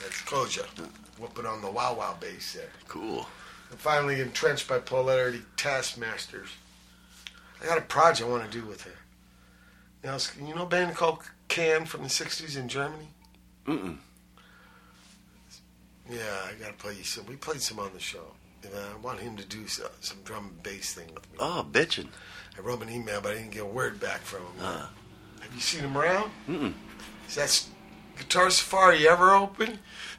[0.00, 0.66] That's Koja.
[1.18, 2.70] Whooping on the wow wow bass there.
[2.88, 3.26] Cool.
[3.70, 6.48] And finally, entrenched by polarity taskmasters.
[7.62, 8.98] I got a project I want to do with her.
[10.02, 10.18] You know,
[10.48, 11.18] you know a band called
[11.52, 13.08] Can from the '60s in Germany?
[13.66, 13.98] Mm-mm.
[16.10, 17.26] Yeah, I got to play you some.
[17.26, 18.24] We played some on the show.
[18.64, 21.38] And I want him to do some, some drum and bass thing with me.
[21.40, 22.08] Oh, bitchin'.
[22.56, 24.52] I wrote him an email, but I didn't get a word back from him.
[24.60, 24.86] Uh.
[25.40, 26.30] Have you seen him around?
[26.48, 26.72] Mm-mm.
[27.28, 27.66] Is that
[28.16, 29.78] Guitar Safari ever open?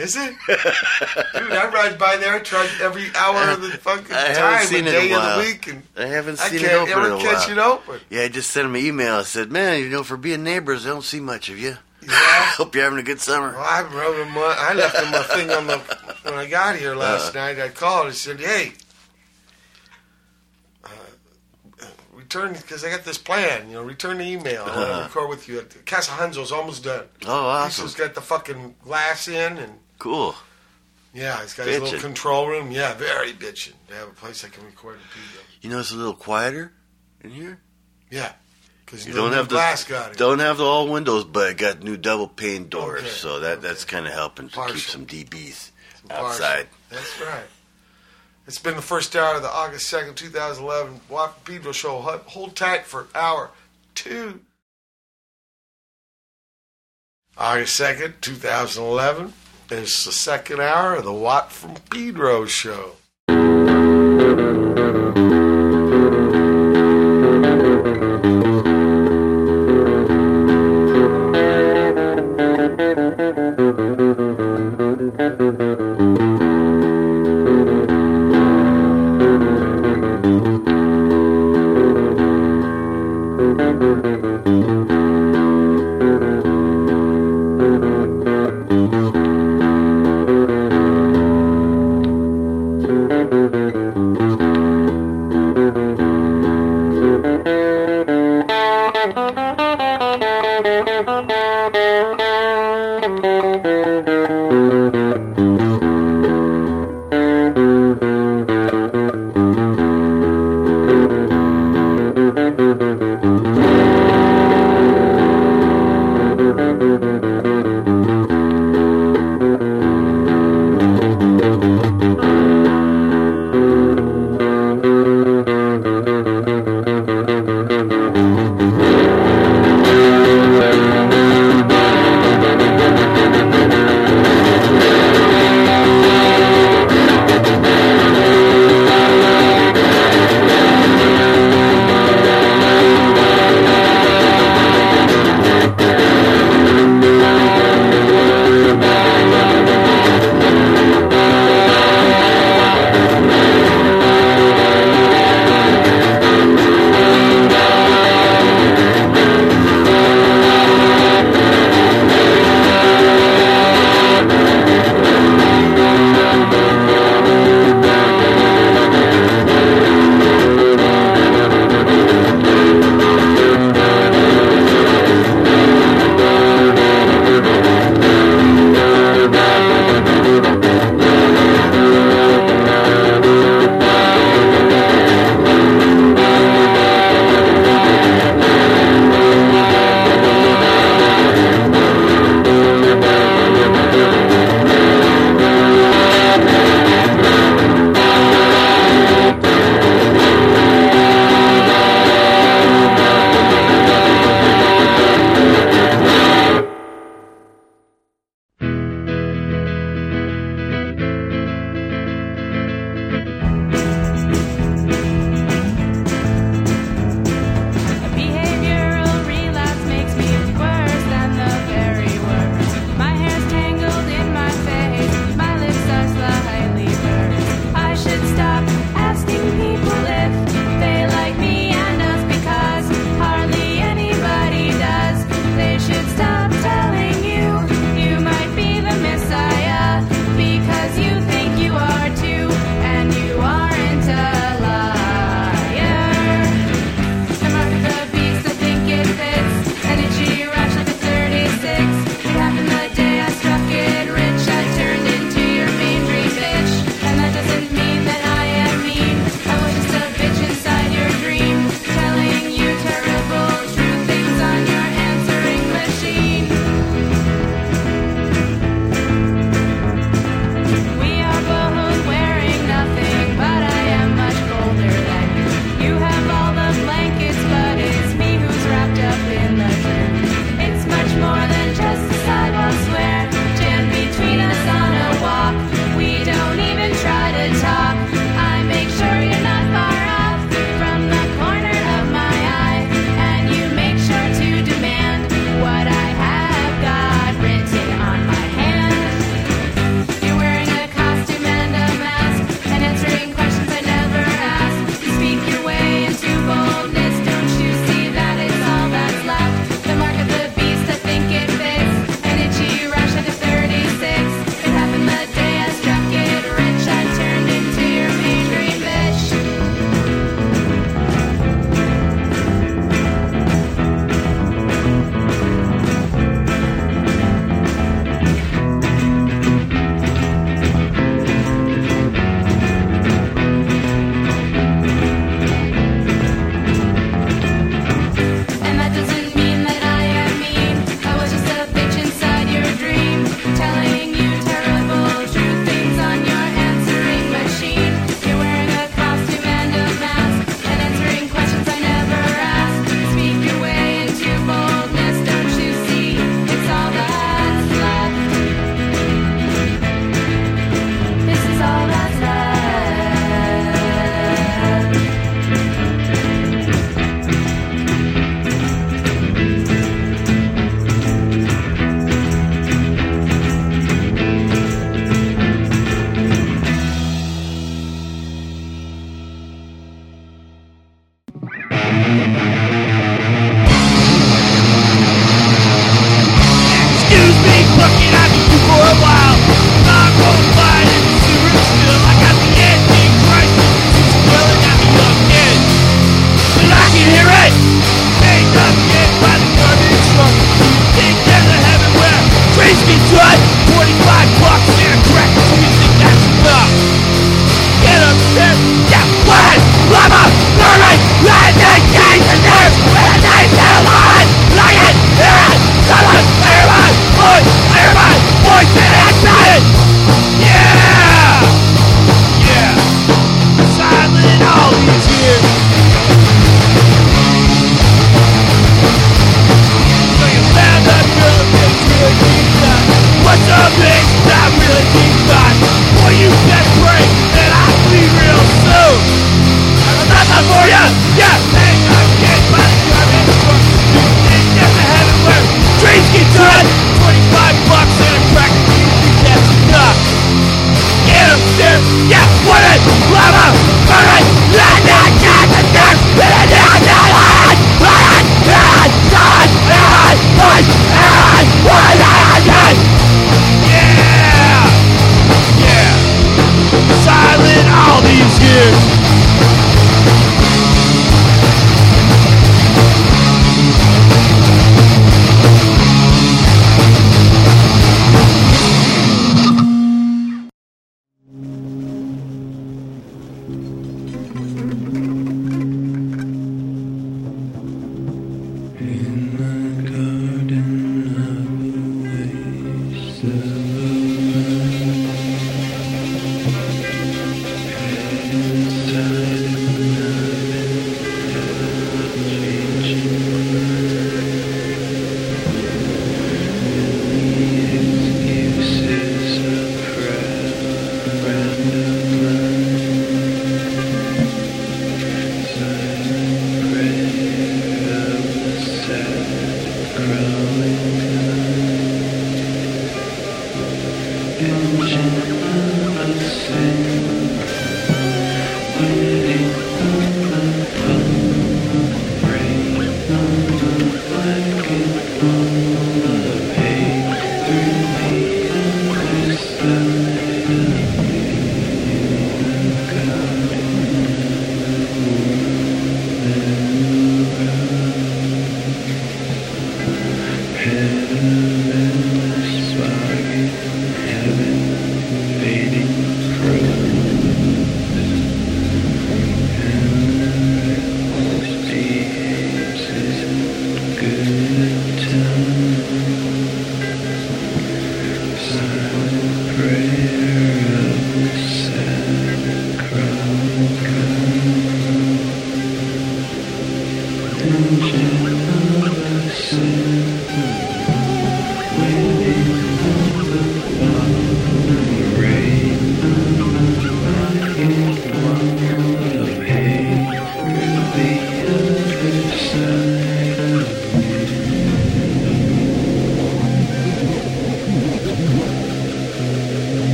[0.00, 0.34] Is it?
[0.48, 2.42] Dude, I ride by there.
[2.42, 5.36] I every hour of the fucking I time, seen the it in a day of
[5.36, 7.50] the week, and I haven't seen I can't it open ever catch while.
[7.50, 8.00] it open.
[8.08, 9.16] Yeah, I just sent him an email.
[9.16, 11.76] I said, man, you know, for being neighbors, I don't see much of you.
[12.02, 12.10] Yeah.
[12.56, 13.52] Hope you're having a good summer.
[13.52, 14.32] Well, I wrote him.
[14.36, 15.78] I left him a thing on the
[16.22, 17.38] when I got here last Uh.
[17.40, 17.60] night.
[17.60, 18.06] I called.
[18.06, 18.72] I said, "Hey,
[20.84, 20.88] uh,
[22.14, 23.68] return because I got this plan.
[23.68, 24.62] You know, return the email.
[24.64, 24.96] I want Uh-huh.
[24.98, 25.66] to record with you.
[25.86, 27.04] Casa Hanzo's almost done.
[27.26, 27.84] Oh, awesome.
[27.84, 30.34] He's got the fucking glass in, and Cool.
[31.14, 32.70] yeah, he's got his little control room.
[32.72, 35.42] Yeah, very bitching They have a place I can record in Pedro.
[35.60, 36.72] You know, it's a little quieter
[37.22, 37.60] in here.
[38.10, 38.32] Yeah,
[38.84, 40.16] because You don't have the glass got it.
[40.18, 43.60] don't have the all windows, but it got new double pane doors, Okay, so that
[43.62, 45.70] that's kind of helping to keep some DBs
[46.08, 46.26] Partial.
[46.26, 46.68] outside.
[46.88, 47.44] That's right.
[48.46, 52.00] It's been the first hour of the August 2nd, 2011 Walk Pedro Show.
[52.00, 53.50] Hold- Hold tight for hour
[53.94, 54.40] two.
[57.36, 59.32] August 2nd, 2011
[59.72, 62.92] is the second hour of the Watt from Pedro Show.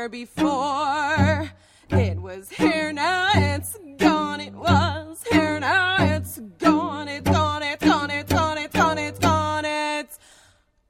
[0.00, 1.52] Here before.
[1.90, 4.40] It was here now, it's gone.
[4.40, 7.06] It was here now, it's gone.
[7.06, 10.18] It's gone, it's gone, it's gone, it's gone, it's gone, it's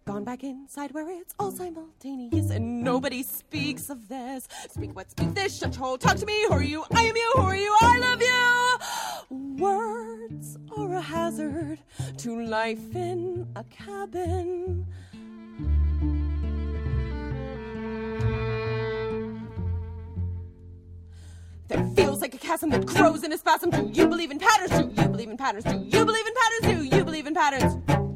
[0.05, 4.47] gone back inside where it's all simultaneous and nobody speaks of this.
[4.71, 6.45] Speak what, speak this, shut your hole, talk to me.
[6.47, 6.85] Who are you?
[6.95, 7.33] I am you.
[7.35, 7.77] Who are you?
[7.81, 9.67] I love you.
[9.67, 11.81] Words are a hazard
[12.19, 14.60] to life in a cabin.
[21.71, 23.71] There feels like a chasm that grows in a spasm.
[23.71, 24.71] Do you believe in patterns?
[24.73, 25.63] Do you believe in patterns?
[25.63, 26.91] Do you believe in patterns?
[26.91, 28.10] Do you believe in patterns?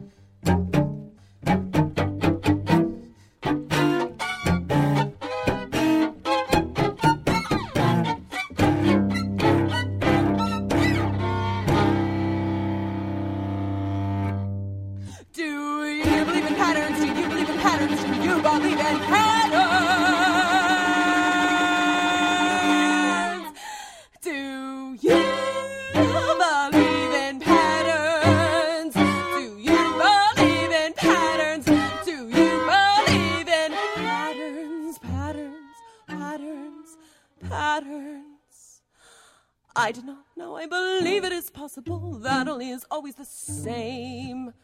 [39.84, 40.56] I do not know.
[40.56, 44.54] I believe it is possible that only is always the same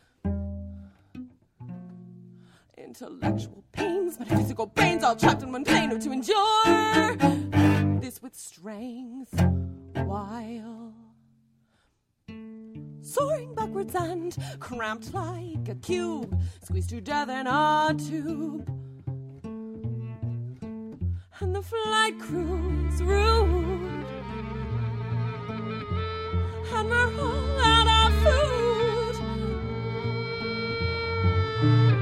[2.78, 7.16] intellectual pains, metaphysical brains, all trapped in one plane, or to endure
[8.00, 9.38] this with strength
[10.06, 10.94] while
[13.02, 18.66] soaring backwards and cramped like a cube, squeezed to death in a tube.
[21.40, 23.99] And the flight crew's rude,
[26.72, 29.14] and we're all out of
[31.92, 31.99] food.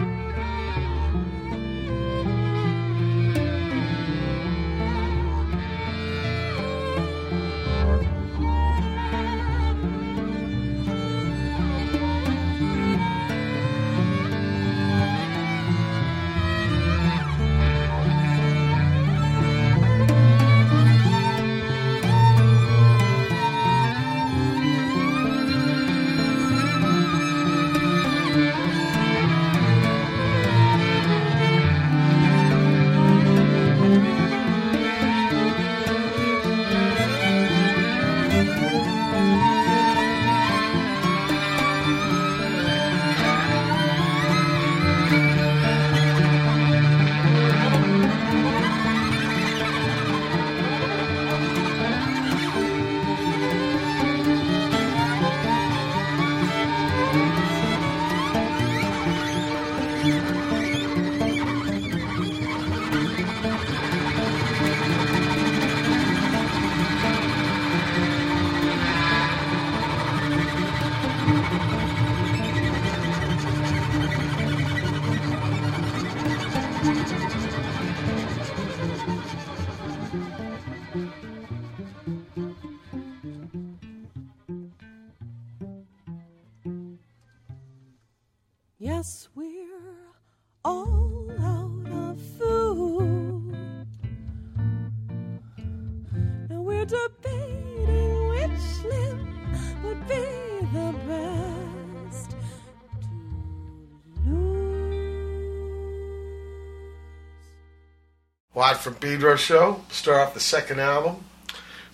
[108.89, 109.83] From Pedro Show.
[109.91, 111.17] Start off the second album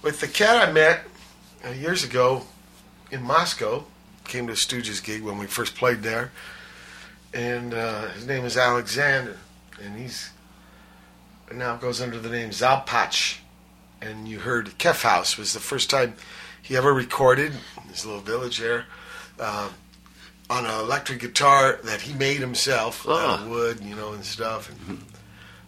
[0.00, 1.00] with the cat I met
[1.66, 2.44] uh, years ago
[3.10, 3.82] in Moscow.
[4.22, 6.30] Came to a Stooges gig when we first played there.
[7.32, 9.36] and uh, his name is Alexander,
[9.82, 10.30] and he's
[11.52, 13.38] now goes under the name Zalpach.
[14.00, 16.14] And you heard Kef House was the first time
[16.62, 18.84] he ever recorded in his little village there
[19.40, 19.68] uh,
[20.48, 23.50] on an electric guitar that he made himself out of Oh.
[23.50, 25.04] wood, you know, and stuff, and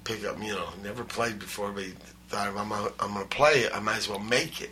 [0.07, 1.93] pick up, you know, never played before, but he
[2.29, 4.71] thought if I'm gonna, I'm gonna play it, I might as well make it.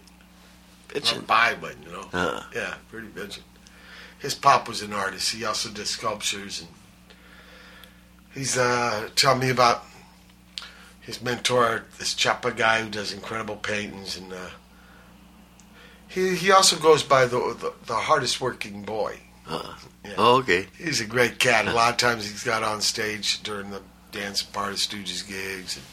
[0.94, 1.26] Not Bitchin'.
[1.26, 2.08] buy one, you know.
[2.12, 2.42] Uh.
[2.54, 3.40] Yeah, pretty bitchin'.
[4.18, 5.32] His pop was an artist.
[5.34, 6.68] He also did sculptures, and
[8.32, 9.84] he's uh, telling me about
[11.00, 14.50] his mentor, this Chapa guy who does incredible paintings, and uh,
[16.08, 19.18] he he also goes by the the, the hardest working boy.
[19.46, 19.74] Uh,
[20.04, 20.14] Yeah.
[20.16, 20.68] oh, okay.
[20.78, 21.66] He's a great cat.
[21.66, 23.82] A lot of times he's got on stage during the
[24.14, 25.76] dance part of Stooges gigs.
[25.76, 25.84] And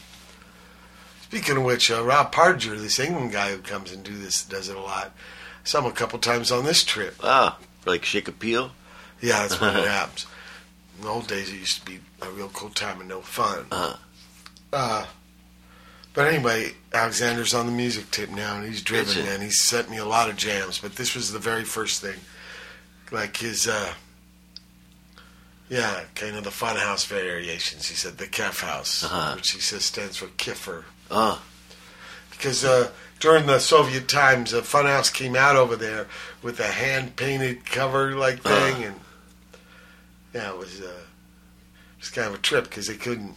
[1.22, 4.68] speaking of which, uh, Rob Parger, this England guy who comes and do this, does
[4.68, 5.14] it a lot.
[5.64, 7.16] Saw him a couple times on this trip.
[7.22, 8.72] Ah, like Shake a Peel?
[9.20, 10.26] Yeah, that's what it happens.
[10.98, 13.66] In the old days, it used to be a real cool time and no fun.
[13.70, 13.96] Uh-huh.
[14.72, 15.06] Uh,
[16.14, 19.98] but anyway, Alexander's on the music tip now, and he's driven, and he's sent me
[19.98, 20.78] a lot of jams.
[20.78, 22.20] But this was the very first thing,
[23.10, 23.94] like his, uh,
[25.72, 27.88] yeah, kind of the Funhouse variations.
[27.88, 29.34] He said the Kef House, Uh-huh.
[29.36, 31.40] which he says stands for Kiffer, Oh,
[32.30, 32.90] because uh,
[33.20, 36.06] during the Soviet times, a Funhouse came out over there
[36.42, 38.84] with a hand painted cover like thing, Uh-huh.
[38.88, 39.00] and
[40.34, 43.34] yeah, it was uh, it was kind of a trip because they couldn't,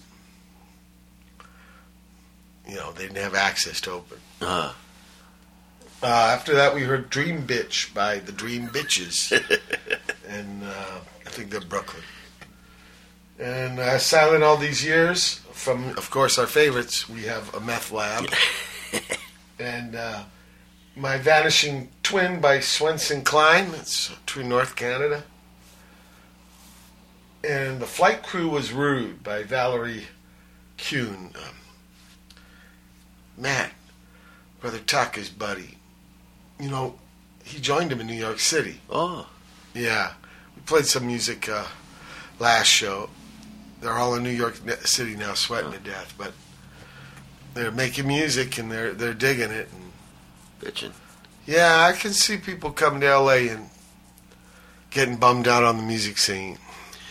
[2.68, 4.18] you know, they didn't have access to open.
[4.42, 4.74] uh,
[6.04, 9.32] Uh, after that, we heard "Dream Bitch" by the Dream Bitches,
[10.28, 12.04] and uh, I think they're Brooklyn.
[13.40, 17.92] And uh, silent all these years, from of course our favorites, we have a Meth
[17.92, 18.30] Lab,
[19.60, 20.24] and uh,
[20.96, 23.74] my Vanishing Twin by Swenson Clane.
[23.74, 25.24] It's true North Canada.
[27.44, 30.08] And the flight crew was rude by Valerie
[30.78, 31.36] Kuehne.
[31.36, 31.56] Um,
[33.38, 33.72] Matt,
[34.62, 35.78] Brother Tucker's buddy.
[36.60, 36.96] You know,
[37.44, 38.80] he joined him in New York City.
[38.90, 39.28] oh,
[39.74, 40.14] Yeah,
[40.56, 41.66] we played some music uh,
[42.40, 43.10] last show.
[43.86, 44.56] They're all in New York
[44.86, 46.34] City now, sweating to death, but
[47.54, 49.70] they're making music and they're they're digging it.
[49.72, 49.92] And
[50.60, 50.92] bitching.
[51.46, 53.70] yeah, I can see people coming to LA and
[54.90, 56.58] getting bummed out on the music scene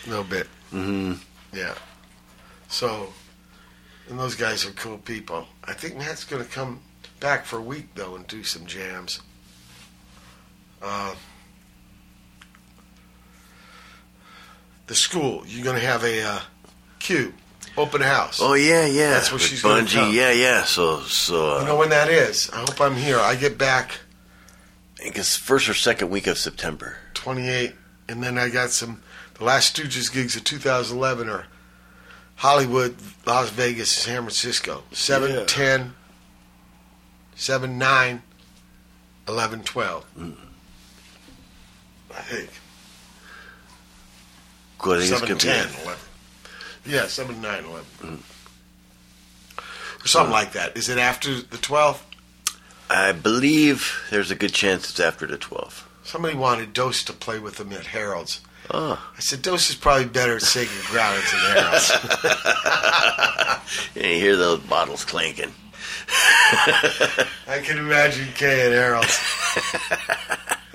[0.04, 0.48] a little bit.
[0.72, 1.12] Mm-hmm.
[1.56, 1.74] Yeah.
[2.66, 3.12] So,
[4.08, 5.46] and those guys are cool people.
[5.62, 6.80] I think Matt's going to come
[7.20, 9.20] back for a week though and do some jams.
[10.82, 11.14] Uh,
[14.88, 16.40] the school, you're going to have a uh,
[17.04, 17.34] queue,
[17.76, 18.40] open house.
[18.42, 19.10] Oh, yeah, yeah.
[19.10, 20.64] That's what she's gonna Bungie, yeah, yeah.
[20.64, 22.50] So, so, You uh, know when that is?
[22.50, 23.20] I hope I'm here.
[23.20, 24.00] I get back
[25.04, 26.96] I guess first or second week of September.
[27.12, 27.74] 28,
[28.08, 29.02] and then I got some.
[29.34, 31.46] The last Stooges gigs of 2011 are
[32.36, 34.84] Hollywood, Las Vegas, San Francisco.
[34.92, 35.44] 7, Yeah.
[35.44, 35.94] 10,
[37.34, 38.22] 7, 9,
[39.28, 40.04] 11, 12.
[42.16, 42.50] I think.
[44.78, 45.82] Cool, I think 7, 10, be.
[45.82, 46.00] 11.
[46.86, 48.22] Yeah, 7, 9, 11.
[50.04, 50.76] Or something like that.
[50.76, 52.00] Is it after the 12th?
[52.90, 55.84] I believe there's a good chance it's after the 12th.
[56.02, 58.42] Somebody wanted Dose to play with them at Harold's.
[58.70, 61.90] Oh, I said, Dose is probably better at Sacred Grounds than Harold's.
[63.94, 65.52] yeah, you hear those bottles clanking.
[66.08, 69.18] I can imagine Kay and Harold's.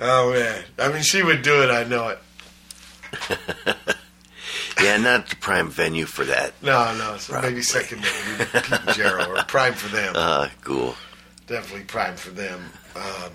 [0.00, 0.64] oh, man.
[0.78, 2.18] I mean, she would do it, I know it.
[4.82, 6.54] Yeah, not the prime venue for that.
[6.62, 7.16] No, no.
[7.18, 7.50] So Probably.
[7.50, 10.14] maybe second maybe Pete and Gerald or prime for them.
[10.16, 10.94] Uh, cool.
[11.46, 12.60] Definitely prime for them.
[12.96, 13.32] Um,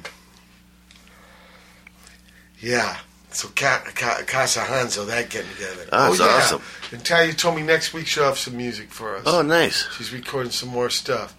[2.60, 2.98] yeah.
[3.32, 5.86] So Ca- Ca- Casa Hanzo, that getting together.
[5.92, 6.26] Oh, that's yeah.
[6.58, 6.62] awesome.
[6.92, 9.24] And Talia told me next week she'll have some music for us.
[9.26, 9.86] Oh, nice.
[9.98, 11.36] She's recording some more stuff.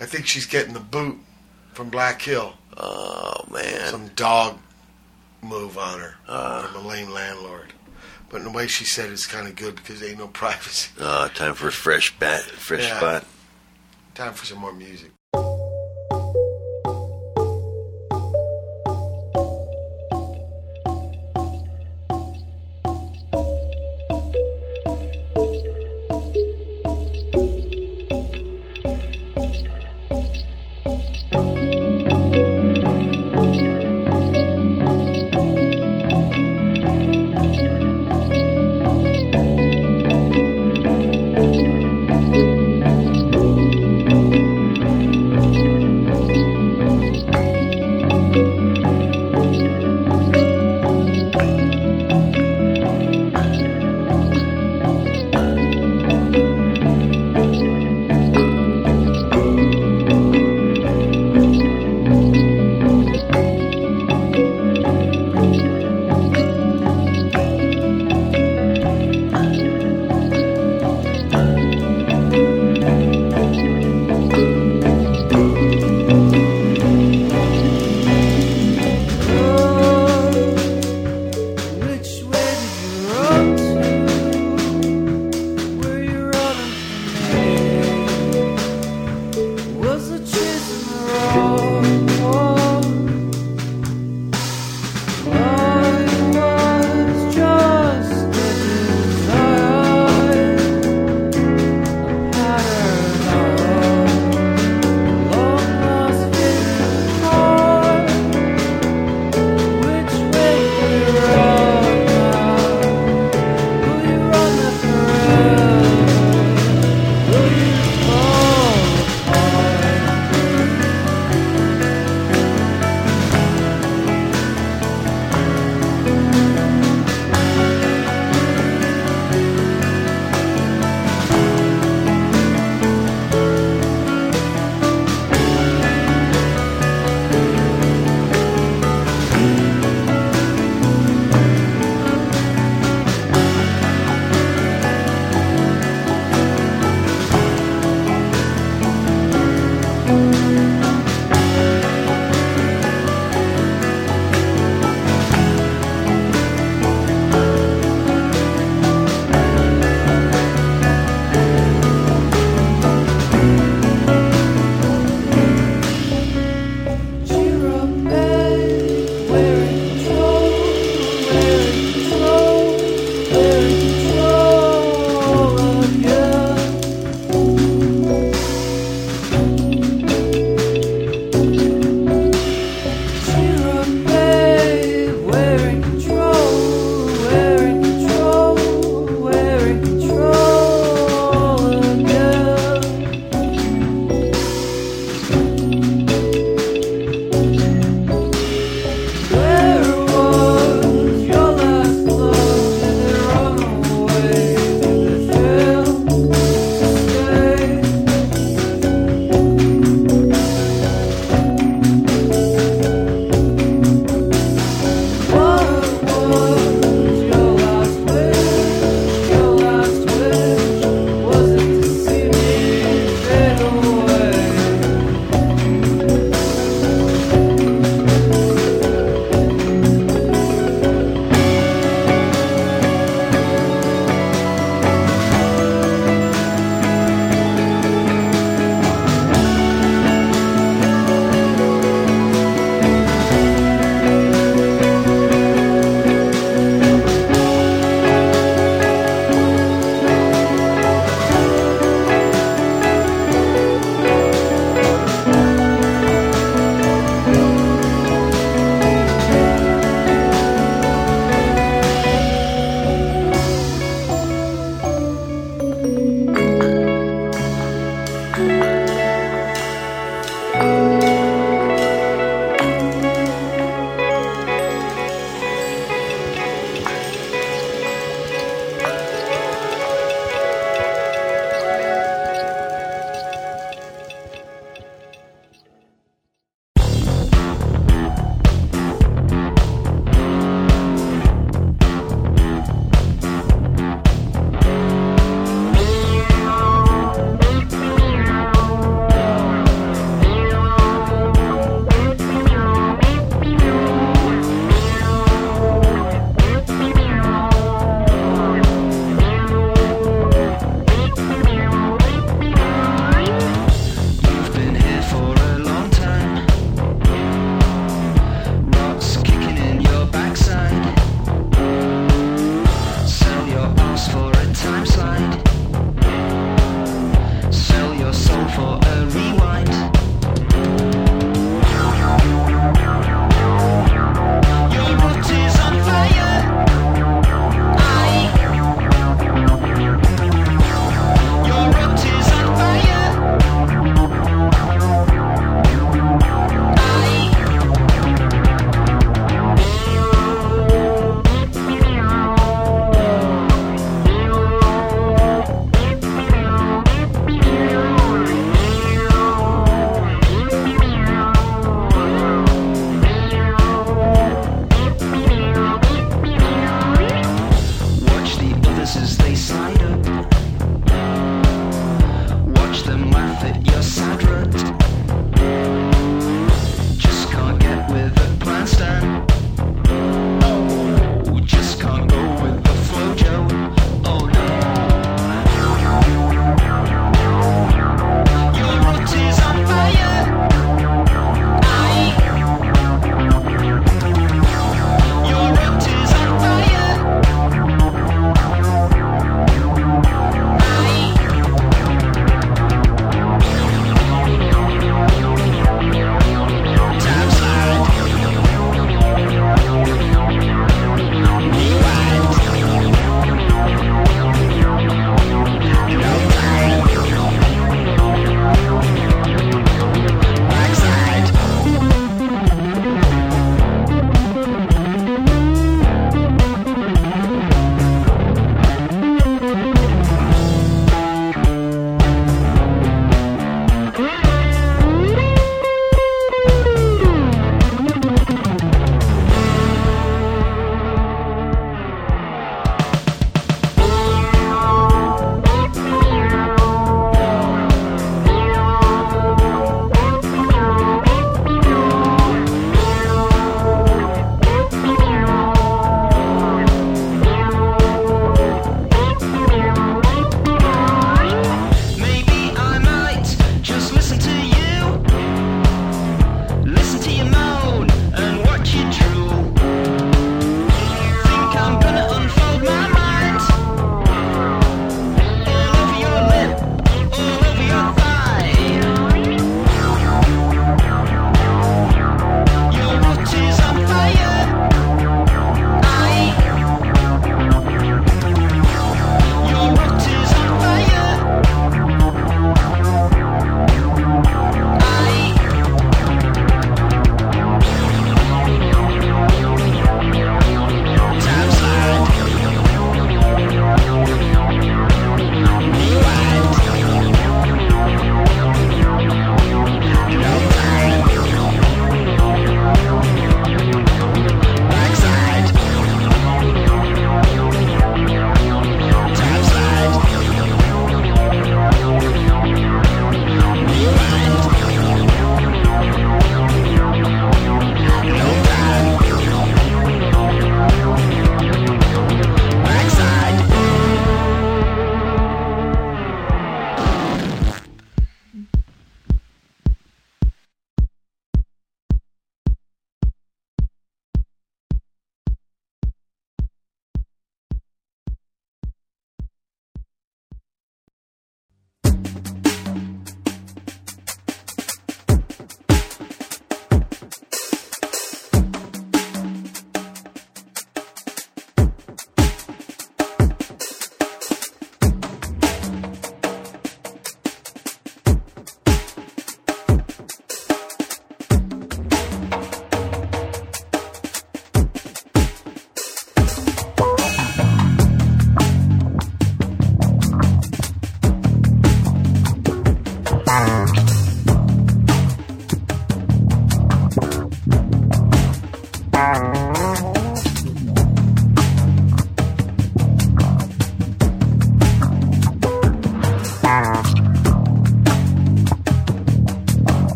[0.00, 1.16] I think she's getting the boot
[1.72, 2.54] from Black Hill.
[2.76, 3.88] Oh, man.
[3.90, 4.58] Some dog
[5.42, 6.62] move on her Uh.
[6.66, 7.72] from a lame landlord.
[8.28, 10.90] But in the way she said it's kind of good because there ain't no privacy.
[11.00, 12.96] Uh, time for a fresh bat, fresh Yeah.
[12.98, 13.24] spot.
[14.14, 15.10] Time for some more music.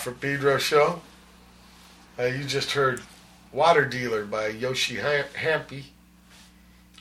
[0.00, 1.00] From Pedro show.
[2.18, 3.02] Uh, you just heard
[3.52, 5.84] Water Dealer by Yoshi Ham- Hampi.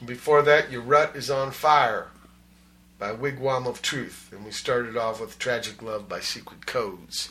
[0.03, 2.07] Before that, Your Rut is on Fire
[2.99, 4.30] by Wigwam of Truth.
[4.32, 7.30] And we started off with Tragic Love by Secret Codes.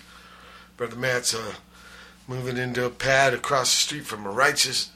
[0.76, 1.54] Brother Matt's uh,
[2.28, 4.90] moving into a pad across the street from a righteous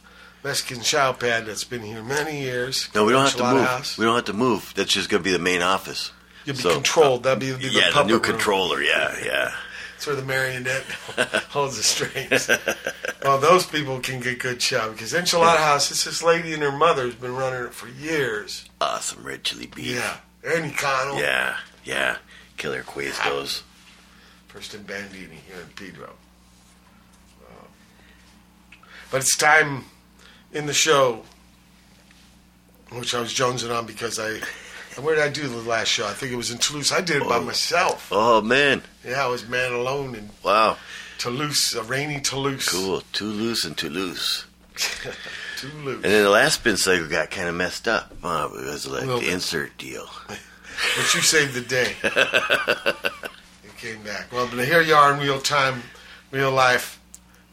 [0.44, 2.88] Mexican chow pad that's been here many years.
[2.94, 3.66] No, we don't have to move.
[3.66, 3.98] House.
[3.98, 4.72] We don't have to move.
[4.76, 6.12] That's just going to be the main office.
[6.44, 7.24] You'll be So- controlled.
[7.24, 8.22] That'll be, be the yeah, the new room.
[8.22, 8.80] controller.
[8.80, 9.52] Yeah, yeah.
[9.96, 10.82] That's where the marionette
[11.48, 12.50] holds the strings.
[13.22, 16.70] well, those people can get good chow because Enchilada House, it's this lady and her
[16.70, 18.68] mother has been running it for years.
[18.78, 19.96] Awesome red chili beef.
[19.96, 20.18] Yeah.
[20.44, 21.18] Ernie Connell.
[21.18, 22.18] Yeah, yeah.
[22.58, 23.62] Killer Quezdos.
[24.48, 26.12] First in Bandini here in Pedro.
[27.42, 27.64] Uh,
[29.10, 29.86] but it's time
[30.52, 31.22] in the show,
[32.90, 34.40] which I was jonesing on because I.
[35.00, 36.06] Where did I do the last show?
[36.06, 36.90] I think it was in Toulouse.
[36.92, 37.42] I did it by Oh.
[37.44, 38.08] myself.
[38.10, 38.82] Oh man!
[39.04, 40.78] Yeah, I was man alone in Wow,
[41.18, 42.68] Toulouse, a rainy Toulouse.
[42.68, 43.02] cool.
[43.12, 43.76] Too loose and.
[43.76, 44.44] Too loose.
[45.62, 49.06] And then the last spin cycle got kind of messed up uh, because of like
[49.06, 49.32] the bit.
[49.32, 50.06] insert deal.
[50.28, 51.94] But you saved the day.
[53.64, 54.30] you came back.
[54.30, 55.82] Well, but here you are in real time,
[56.30, 57.00] real life,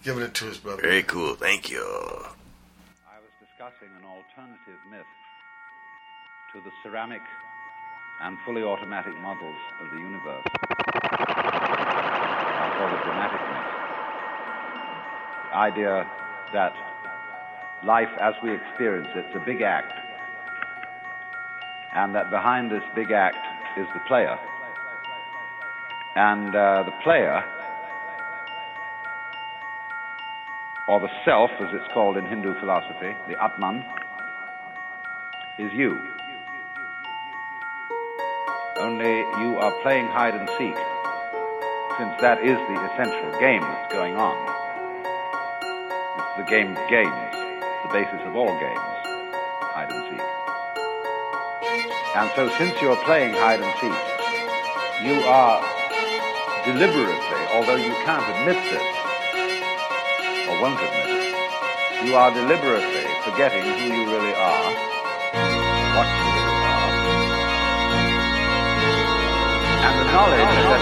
[0.03, 0.81] giving it to us, brother.
[0.81, 1.35] Very cool.
[1.35, 2.25] Thank you.
[6.53, 7.21] To the ceramic
[8.21, 10.45] and fully automatic models of the universe.
[11.81, 13.71] I call it dramatic myth.
[15.49, 16.05] The idea
[16.53, 16.73] that
[17.83, 19.93] life as we experience it is a big act,
[21.95, 23.35] and that behind this big act
[23.79, 24.37] is the player.
[26.15, 27.43] And uh, the player
[30.87, 33.83] or the self, as it's called in Hindu philosophy, the Atman,
[35.57, 36.12] is you.
[38.77, 40.73] Only you are playing hide and seek,
[41.97, 44.33] since that is the essential game that's going on.
[46.17, 47.13] It's the game of games,
[47.85, 48.97] the basis of all games,
[49.77, 50.25] hide and seek.
[52.17, 53.93] And so, since you're playing hide and seek,
[55.05, 55.61] you are
[56.65, 58.89] deliberately, although you can't admit this,
[60.49, 64.65] or won't admit it, you are deliberately forgetting who you really are,
[65.93, 66.42] what you really
[70.13, 70.81] knowledge that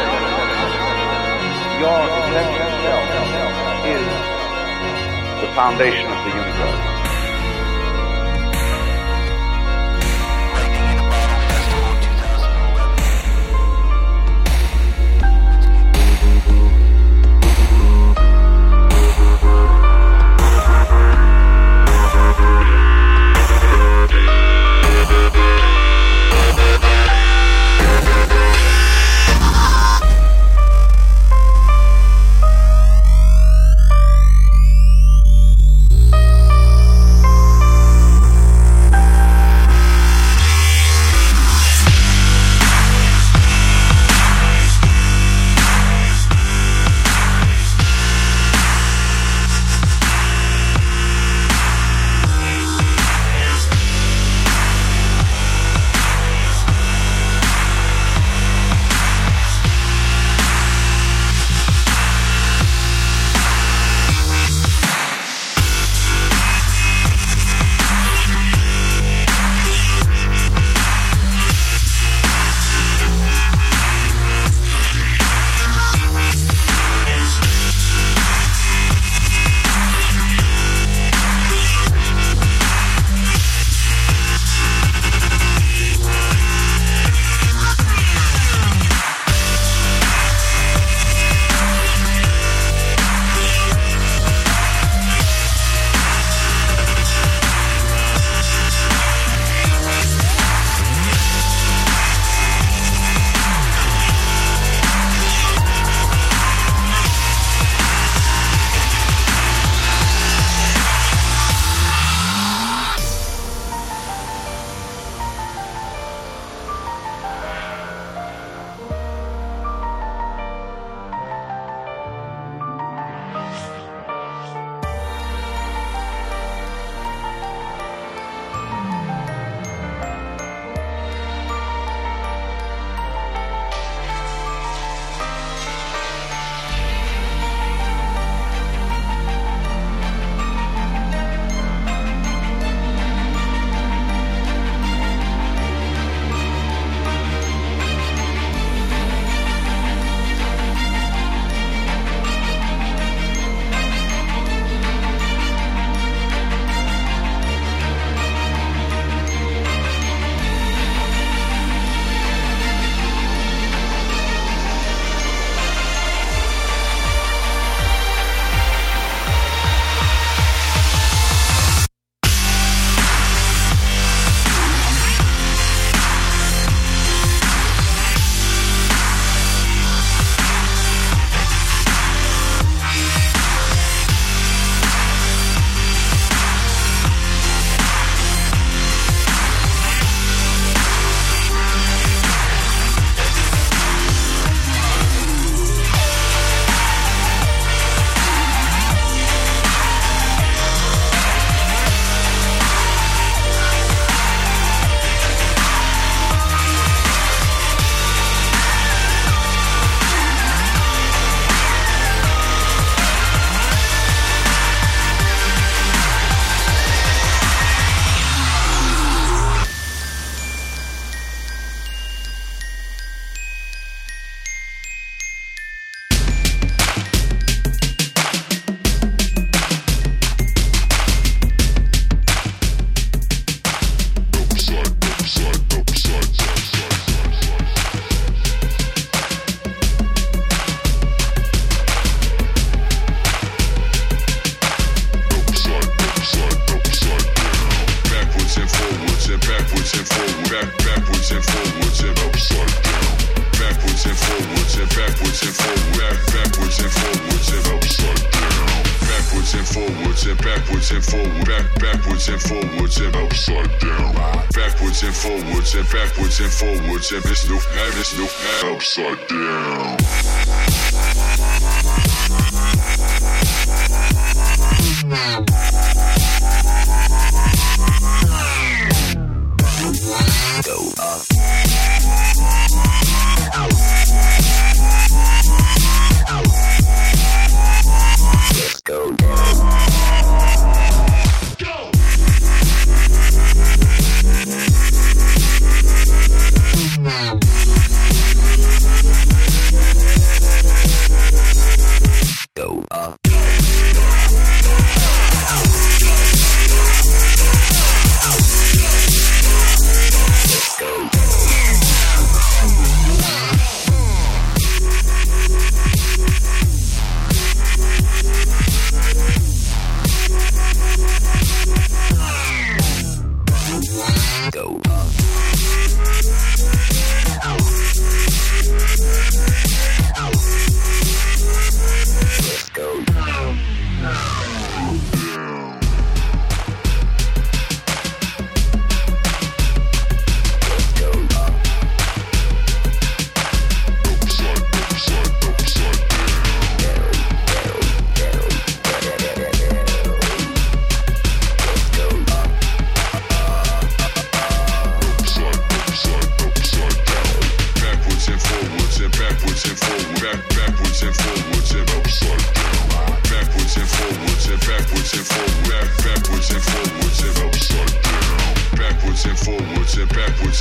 [1.80, 3.08] your essential self
[3.88, 4.04] is
[5.40, 7.01] the foundation of the universe.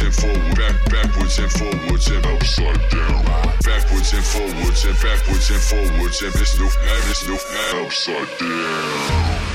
[0.01, 3.25] backwards and forward, back backwards and forwards and upside down.
[3.63, 6.67] Backwards and forwards and backwards and forwards and it's no,
[7.11, 9.50] it's no, upside down.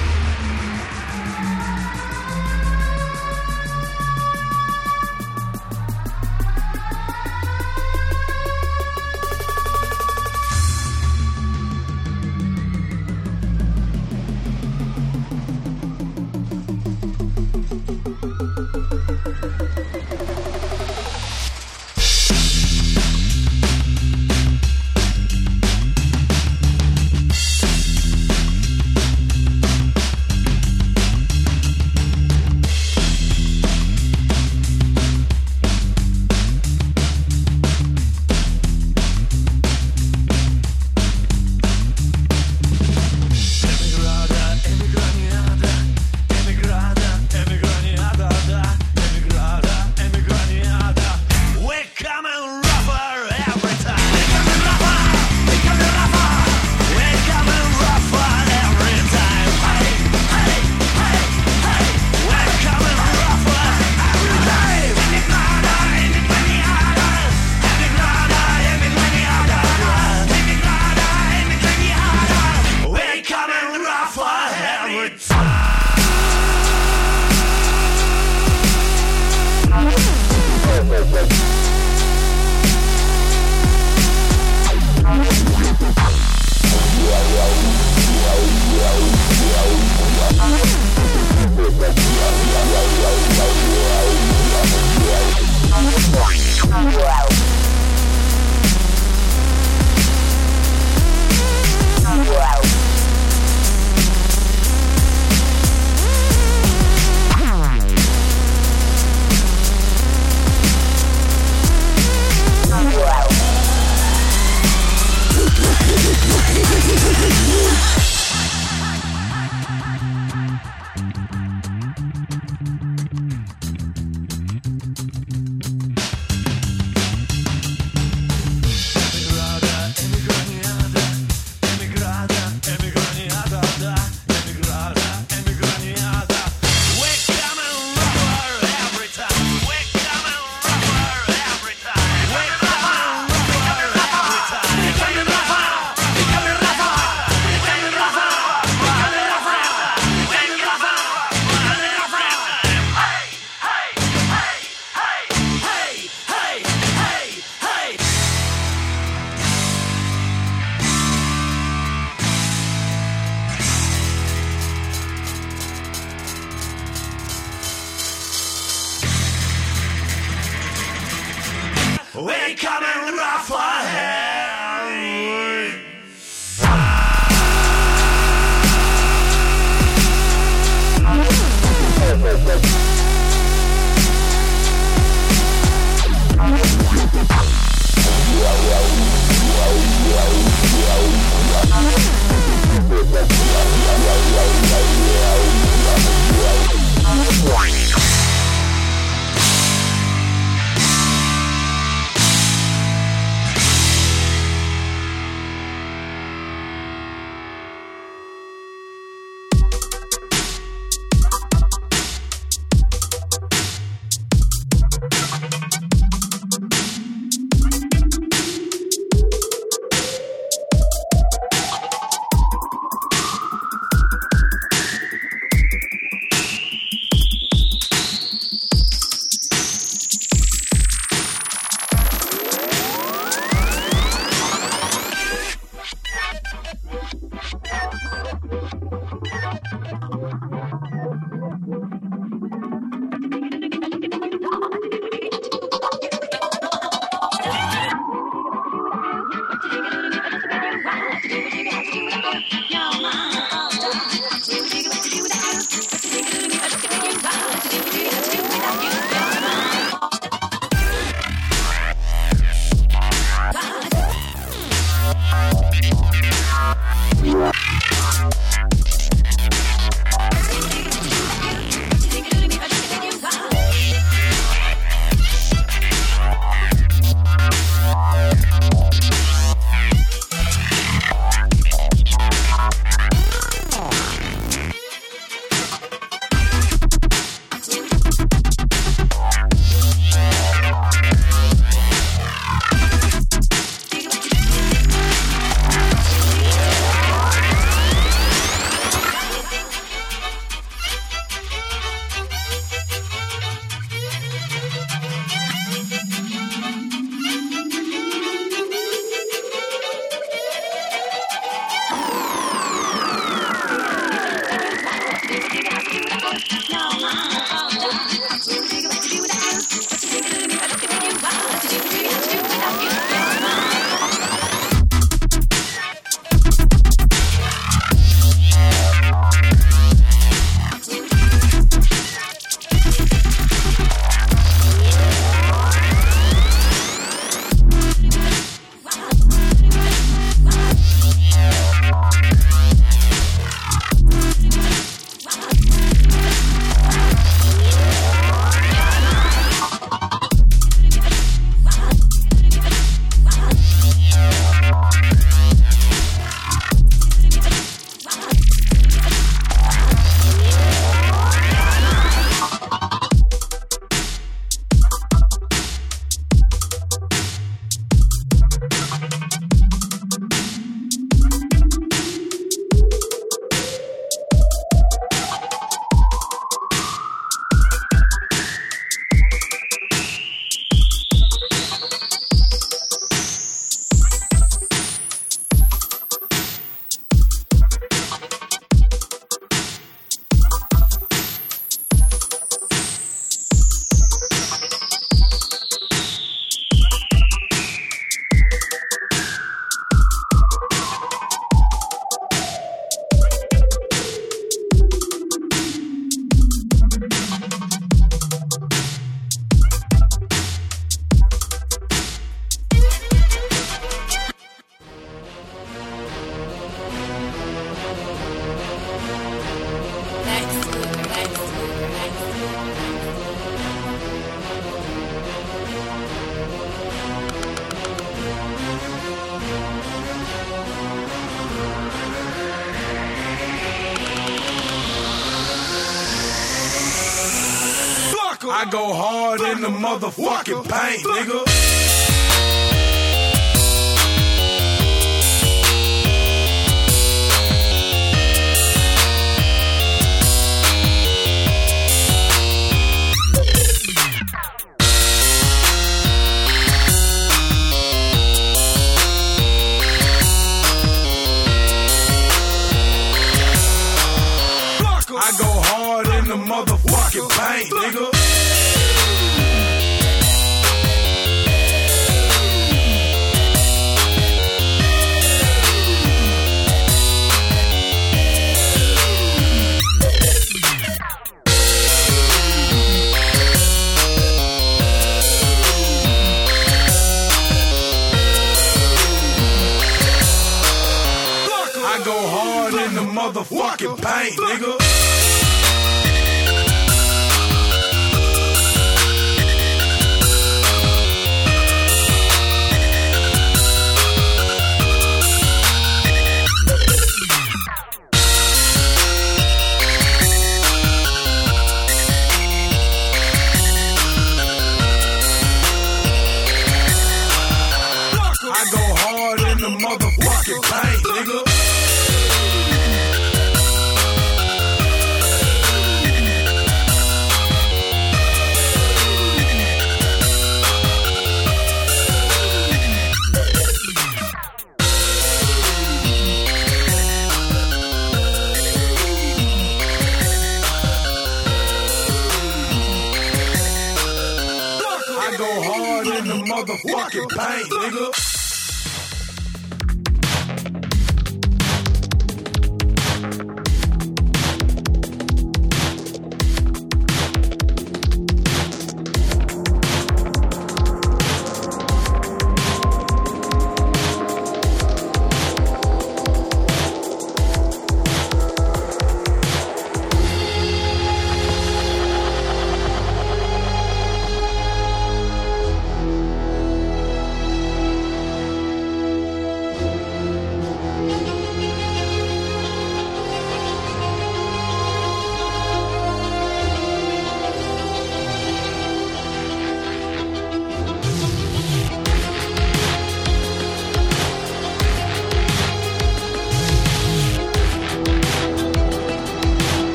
[440.67, 441.44] Paint, nigga.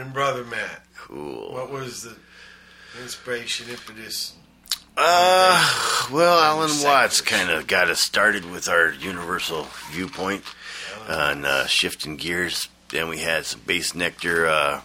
[0.00, 0.82] Happening, brother Matt.
[0.96, 1.52] Cool.
[1.52, 2.16] What was the
[3.02, 4.32] inspiration, impetus?
[4.96, 10.42] Uh, well, Alan Watts kind of got us started with our universal viewpoint
[11.06, 12.68] on uh, shifting gears.
[12.88, 14.80] Then we had some Bassnectar, uh,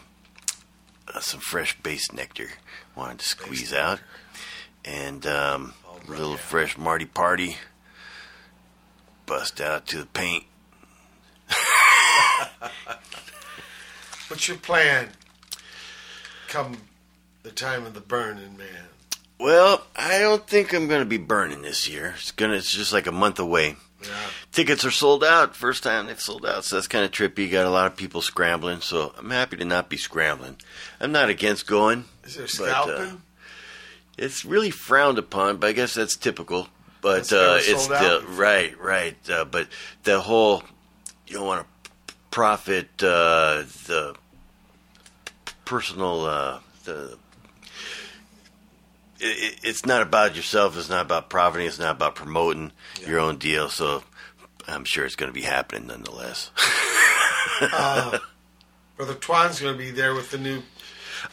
[1.07, 2.49] uh, some fresh Bassnectar
[2.93, 4.01] wanted to squeeze out,
[4.83, 7.55] and um, a little fresh Marty Party.
[9.25, 10.43] Bust out to the paint.
[14.27, 15.09] What's your plan?
[16.47, 16.77] Come
[17.43, 18.89] the time of the burning, man.
[19.39, 22.15] Well, I don't think I'm going to be burning this year.
[22.17, 22.53] It's gonna.
[22.55, 23.75] It's just like a month away.
[24.01, 24.09] Yeah.
[24.51, 25.55] Tickets are sold out.
[25.55, 27.51] First time they've sold out, so that's kind of trippy.
[27.51, 30.57] Got a lot of people scrambling, so I'm happy to not be scrambling.
[30.99, 32.05] I'm not against going.
[32.23, 33.21] Is there but, uh, scalping?
[34.17, 36.69] it's really frowned upon, but I guess that's typical.
[37.01, 39.15] But That's uh, it's the right, right.
[39.29, 39.67] Uh, but
[40.03, 40.63] the whole
[41.27, 41.67] you don't want to
[42.35, 44.13] profit uh, the
[45.63, 47.17] personal uh, the.
[49.21, 50.77] It, it- it's not about yourself.
[50.77, 51.65] It's not about profiting.
[51.65, 52.73] It's not about promoting
[53.07, 53.69] your own deal.
[53.69, 54.03] So
[54.67, 56.51] I'm sure it's going to be happening nonetheless.
[57.61, 58.19] uh,
[58.97, 60.61] Brother Twan's going to be there with the new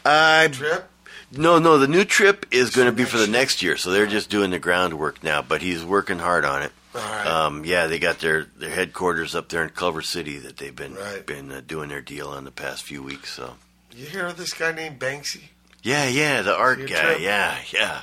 [0.05, 0.89] I trip.
[1.33, 4.07] No, no, the new trip is going to be for the next year, so they're
[4.07, 5.43] just doing the groundwork now.
[5.43, 6.71] But he's working hard on it.
[6.95, 7.27] Right.
[7.27, 10.95] Um, yeah, they got their, their headquarters up there in Culver City that they've been
[10.95, 11.25] Right.
[11.25, 13.31] been uh, doing their deal on the past few weeks.
[13.33, 13.55] So
[13.97, 15.45] You hear of this guy named Banksy?
[15.83, 17.21] yeah, yeah, the art guy, trip?
[17.21, 18.03] yeah, yeah.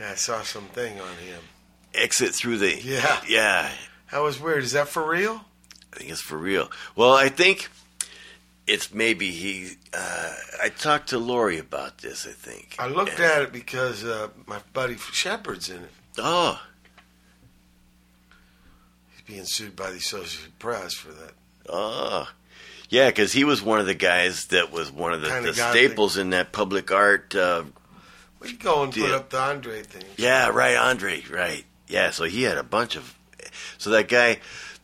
[0.00, 1.40] Yeah, I saw something on him.
[1.94, 3.20] Exit through the Yeah.
[3.28, 3.70] yeah.
[4.10, 4.64] That was weird.
[4.64, 5.44] Is that for real?
[5.92, 6.70] I think it's for real.
[6.96, 7.68] Well, I think
[8.66, 9.72] it's maybe he.
[9.92, 10.32] Uh,
[10.62, 12.26] I talked to Lori about this.
[12.26, 15.90] I think I looked And- at it because uh, my buddy Shepard's in it.
[16.18, 16.60] Oh,
[19.30, 21.32] being sued by the Associated Press for that.
[21.68, 22.28] Oh,
[22.88, 26.16] yeah, because he was one of the guys that was one of the, the staples
[26.16, 27.34] in that public art.
[27.34, 27.64] Uh,
[28.40, 30.04] We go and put up the Andre thing.
[30.16, 31.64] yeah, right, Andre, right.
[31.86, 33.14] Yeah, so he had a bunch of.
[33.78, 34.38] So that guy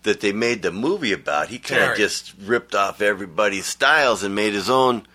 [0.05, 4.35] that they made the movie about, he kind of just ripped off everybody's styles and
[4.35, 5.07] made his own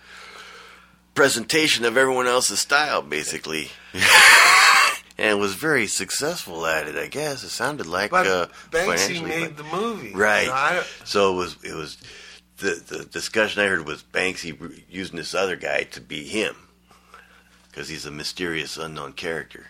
[1.14, 3.70] presentation of everyone else's style, basically.
[5.18, 7.42] and was very successful at it, I guess.
[7.44, 10.12] It sounded like But uh, Banksy made the movie.
[10.14, 10.44] Right.
[10.44, 11.98] You know, so it was it was
[12.58, 16.54] the the discussion I heard was Banksy using this other guy to be him
[17.70, 19.66] because he's a mysterious unknown character.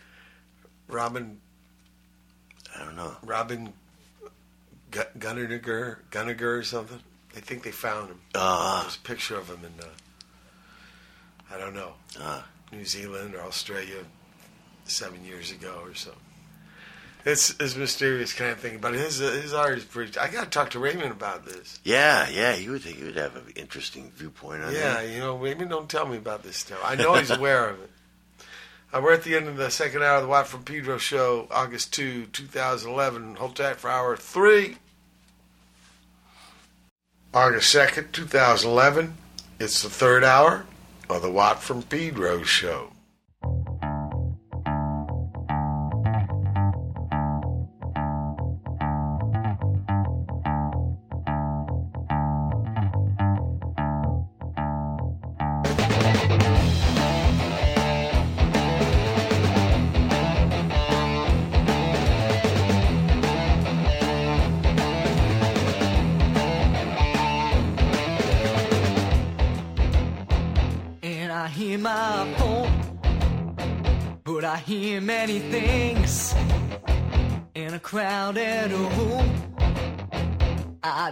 [0.88, 1.40] Robin
[2.74, 3.16] I don't know.
[3.22, 3.72] Robin
[4.90, 7.00] Gu- Gunniger, Gunniger or something.
[7.34, 8.20] They think they found him.
[8.34, 8.80] Ah.
[8.82, 9.88] There's a picture of him in, uh,
[11.50, 12.46] I don't know, Ah.
[12.72, 14.04] New Zealand or Australia
[14.84, 16.12] seven years ago or so.
[17.24, 20.18] It's it's mysterious kind of thing, but his his art is pretty.
[20.18, 21.78] I got to talk to Raymond about this.
[21.84, 24.74] Yeah, yeah, he would think he would have an interesting viewpoint on it.
[24.74, 25.08] Yeah, that.
[25.08, 26.80] you know, Raymond don't tell me about this stuff.
[26.84, 27.90] I know he's aware of it.
[28.92, 31.46] Uh, we're at the end of the second hour of the Watt from Pedro show,
[31.50, 33.36] August 2, 2011.
[33.36, 34.76] Hold tight for hour three.
[37.32, 39.16] August 2nd, 2011.
[39.58, 40.66] It's the third hour
[41.08, 42.92] of the Watt from Pedro show.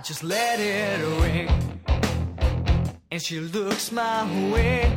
[0.02, 1.48] Just let it ring,
[3.12, 4.90] and she looks my way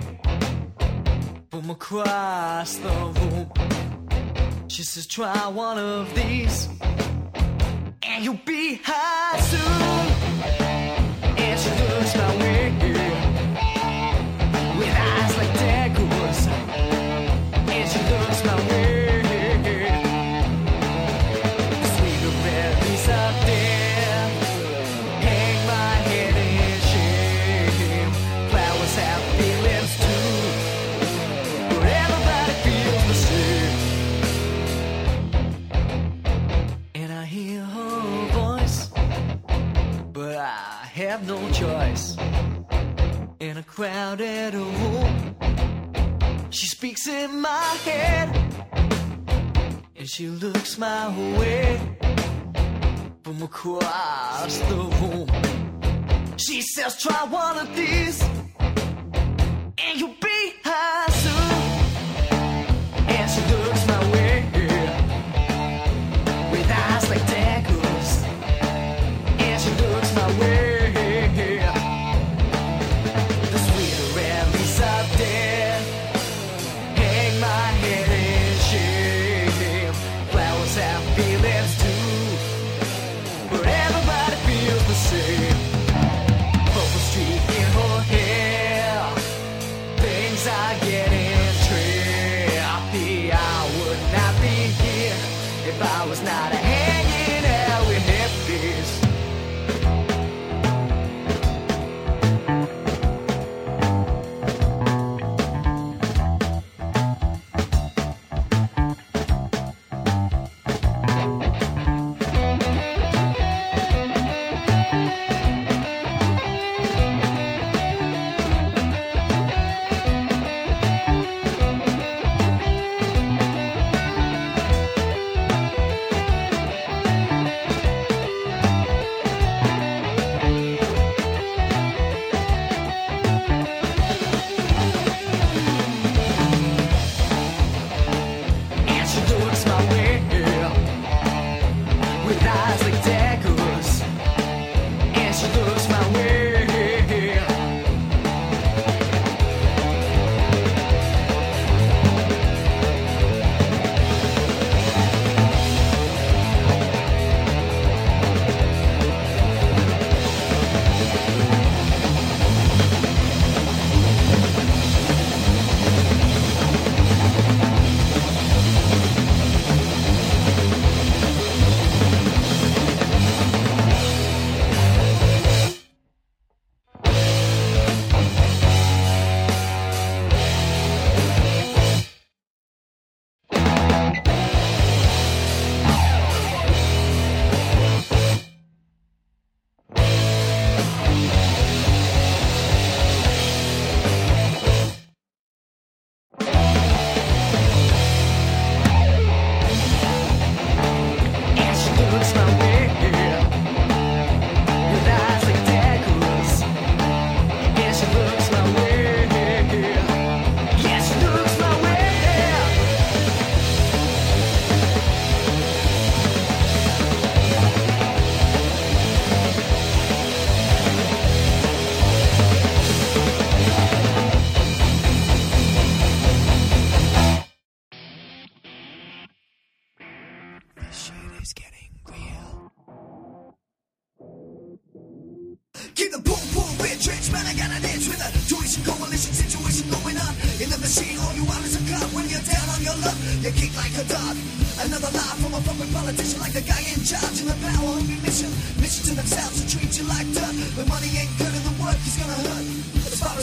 [1.52, 3.52] from across the room.
[4.70, 6.68] She says, "Try one of these,
[8.02, 10.06] and you'll be high soon."
[11.38, 12.03] And she looks
[41.24, 42.18] have no choice
[43.40, 45.36] in a crowded room.
[46.50, 48.30] She speaks in my head
[49.96, 51.80] and she looks my way
[53.24, 56.38] from across the room.
[56.38, 58.22] She says, Try one of these
[59.78, 61.63] and you'll be high soon.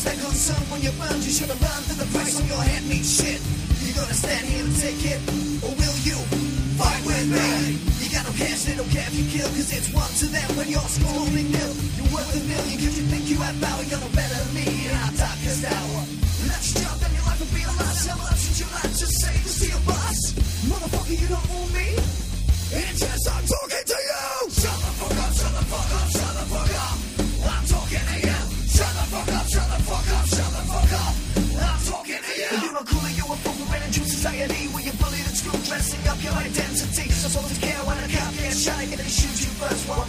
[0.00, 2.32] As far as they're concerned, when you're burned, you should have run that the price
[2.40, 3.36] on your head means shit.
[3.84, 5.20] You gonna stand here and take it,
[5.60, 6.16] or will you
[6.80, 7.76] fight with me?
[8.00, 10.48] You got no cash, they don't care if you kill, cause it's one to them
[10.56, 11.72] when you're scoring nil.
[12.00, 14.88] You're worth a million, cause you think you have power, you're no better than me
[14.88, 16.00] in our darkest hour.
[16.48, 17.92] Let's jump, then your life will be a lot.
[18.24, 20.20] Much would you like to this to your boss?
[20.64, 22.09] Motherfucker, you don't own me.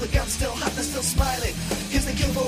[0.01, 1.53] The gun's still hot, they're still smiling.
[1.93, 2.41] Cause they kill for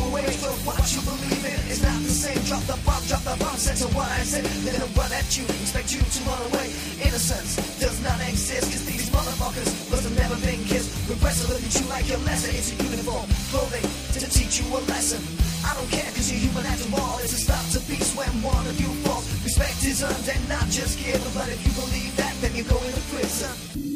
[0.65, 2.41] what you believe in is not the same.
[2.49, 4.41] Drop the bomb, drop the bomb, censor what I say.
[4.65, 6.73] They don't run at you, expect you to run away.
[7.05, 10.89] Innocence does not exist, cause these motherfuckers must have never been kissed.
[11.05, 12.49] Repressive look at you like you're lesser.
[12.49, 13.85] It's a uniform, clothing
[14.17, 15.21] to teach you a lesson.
[15.61, 17.21] I don't care cause you're human after all.
[17.21, 19.29] It's a stop to peace when one of you falls.
[19.45, 21.21] Respect is earned and not just given.
[21.37, 23.92] But if you believe that, then you're going to prison.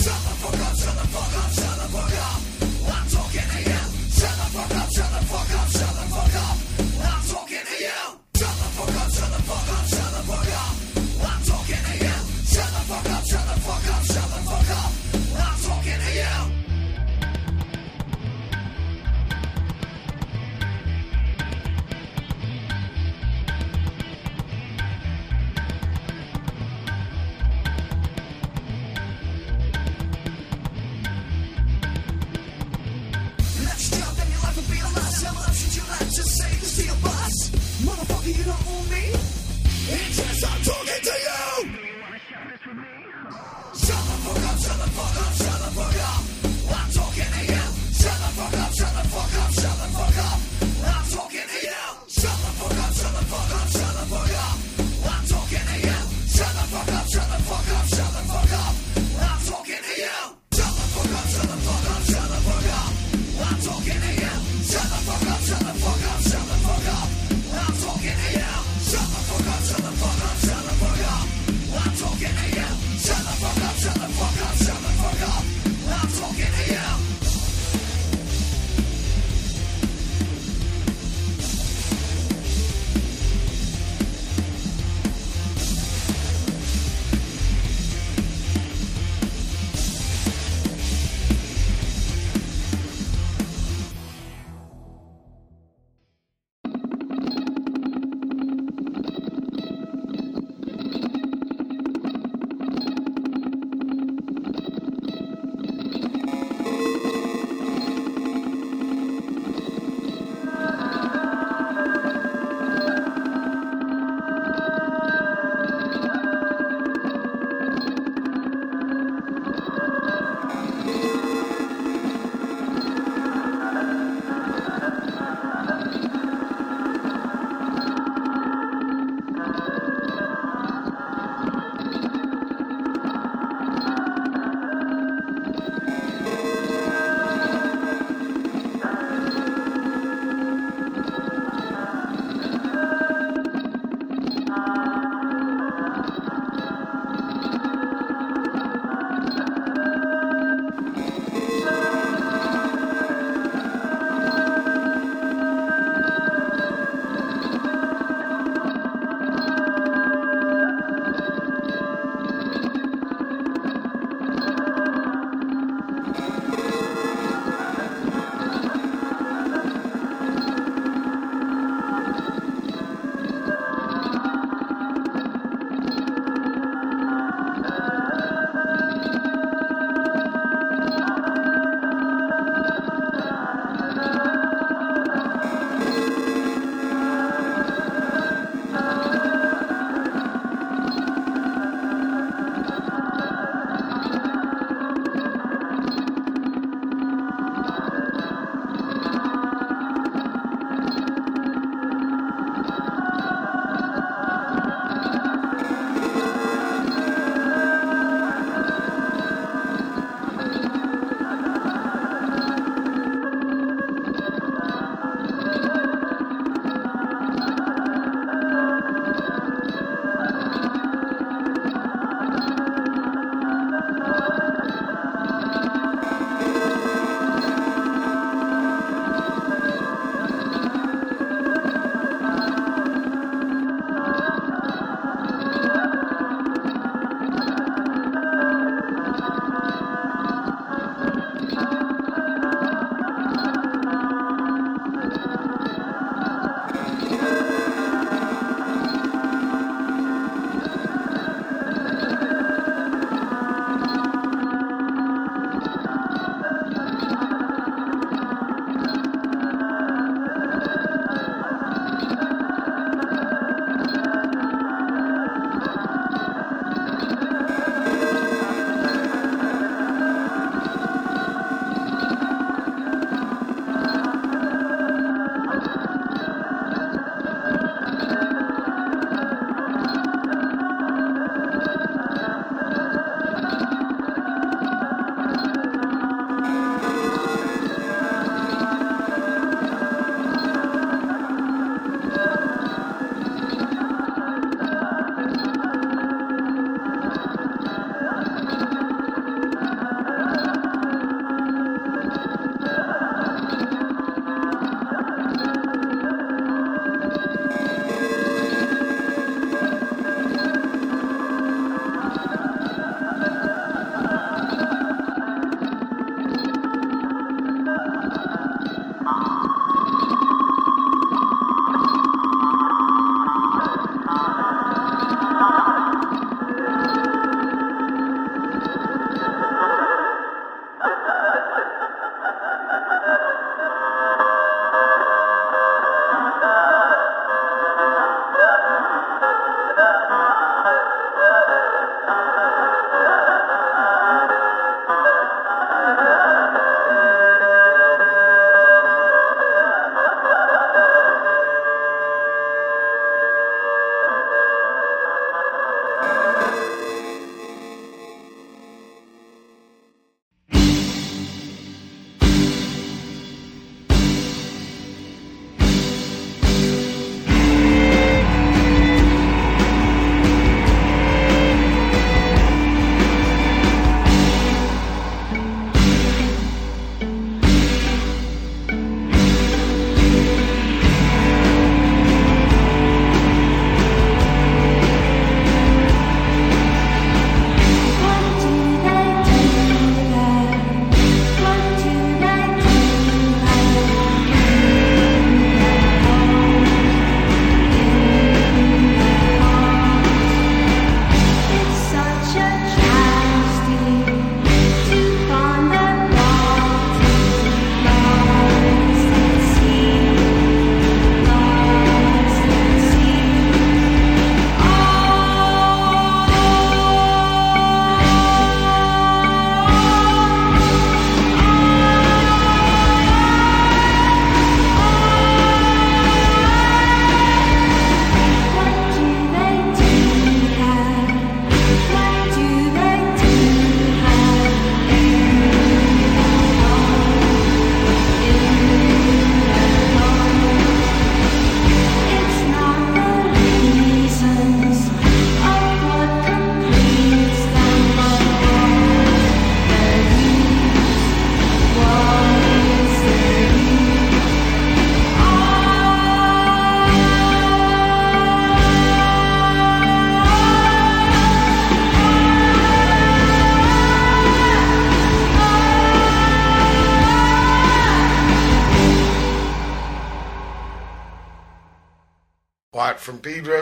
[0.00, 1.06] Shut the fuck up, shut the
[6.08, 6.69] fuck up,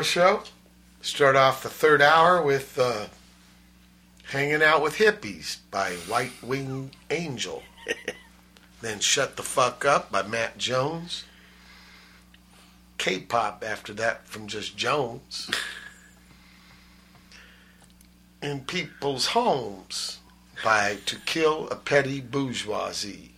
[0.02, 0.42] show.
[1.00, 3.06] Start off the third hour with uh,
[4.30, 7.62] Hanging Out with Hippies by White Winged Angel.
[8.80, 11.24] then Shut the Fuck Up by Matt Jones.
[12.98, 15.50] K pop after that from just Jones.
[18.42, 20.18] In People's Homes
[20.62, 23.32] by To Kill a Petty Bourgeoisie.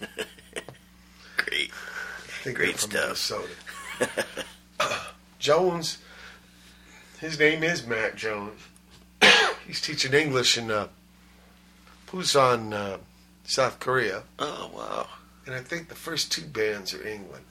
[1.36, 1.70] Great.
[1.70, 2.92] I think Great stuff.
[2.94, 3.50] Minnesota.
[5.40, 5.98] Jones,
[7.18, 8.60] his name is Matt Jones.
[9.66, 10.88] He's teaching English in uh,
[12.06, 12.98] Busan, uh,
[13.44, 14.22] South Korea.
[14.38, 15.08] Oh wow!
[15.46, 17.44] And I think the first two bands are England.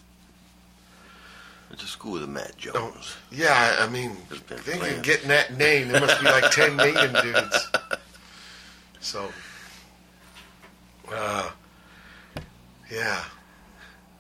[1.72, 3.16] It's a school with a Matt Jones.
[3.32, 7.68] Yeah, I mean, thinking of getting that name, there must be like 10 million dudes.
[8.99, 9.30] So,
[11.14, 11.52] uh,
[12.91, 13.24] yeah.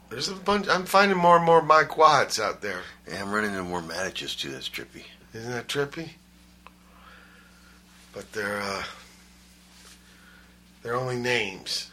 [0.09, 2.81] There's a bunch, I'm finding more and more Mike Watts out there.
[3.07, 4.51] Yeah, I'm running into more Matages too.
[4.51, 5.03] That's trippy.
[5.33, 6.09] Isn't that trippy?
[8.13, 8.83] But they're, uh,
[10.81, 11.91] they're only names.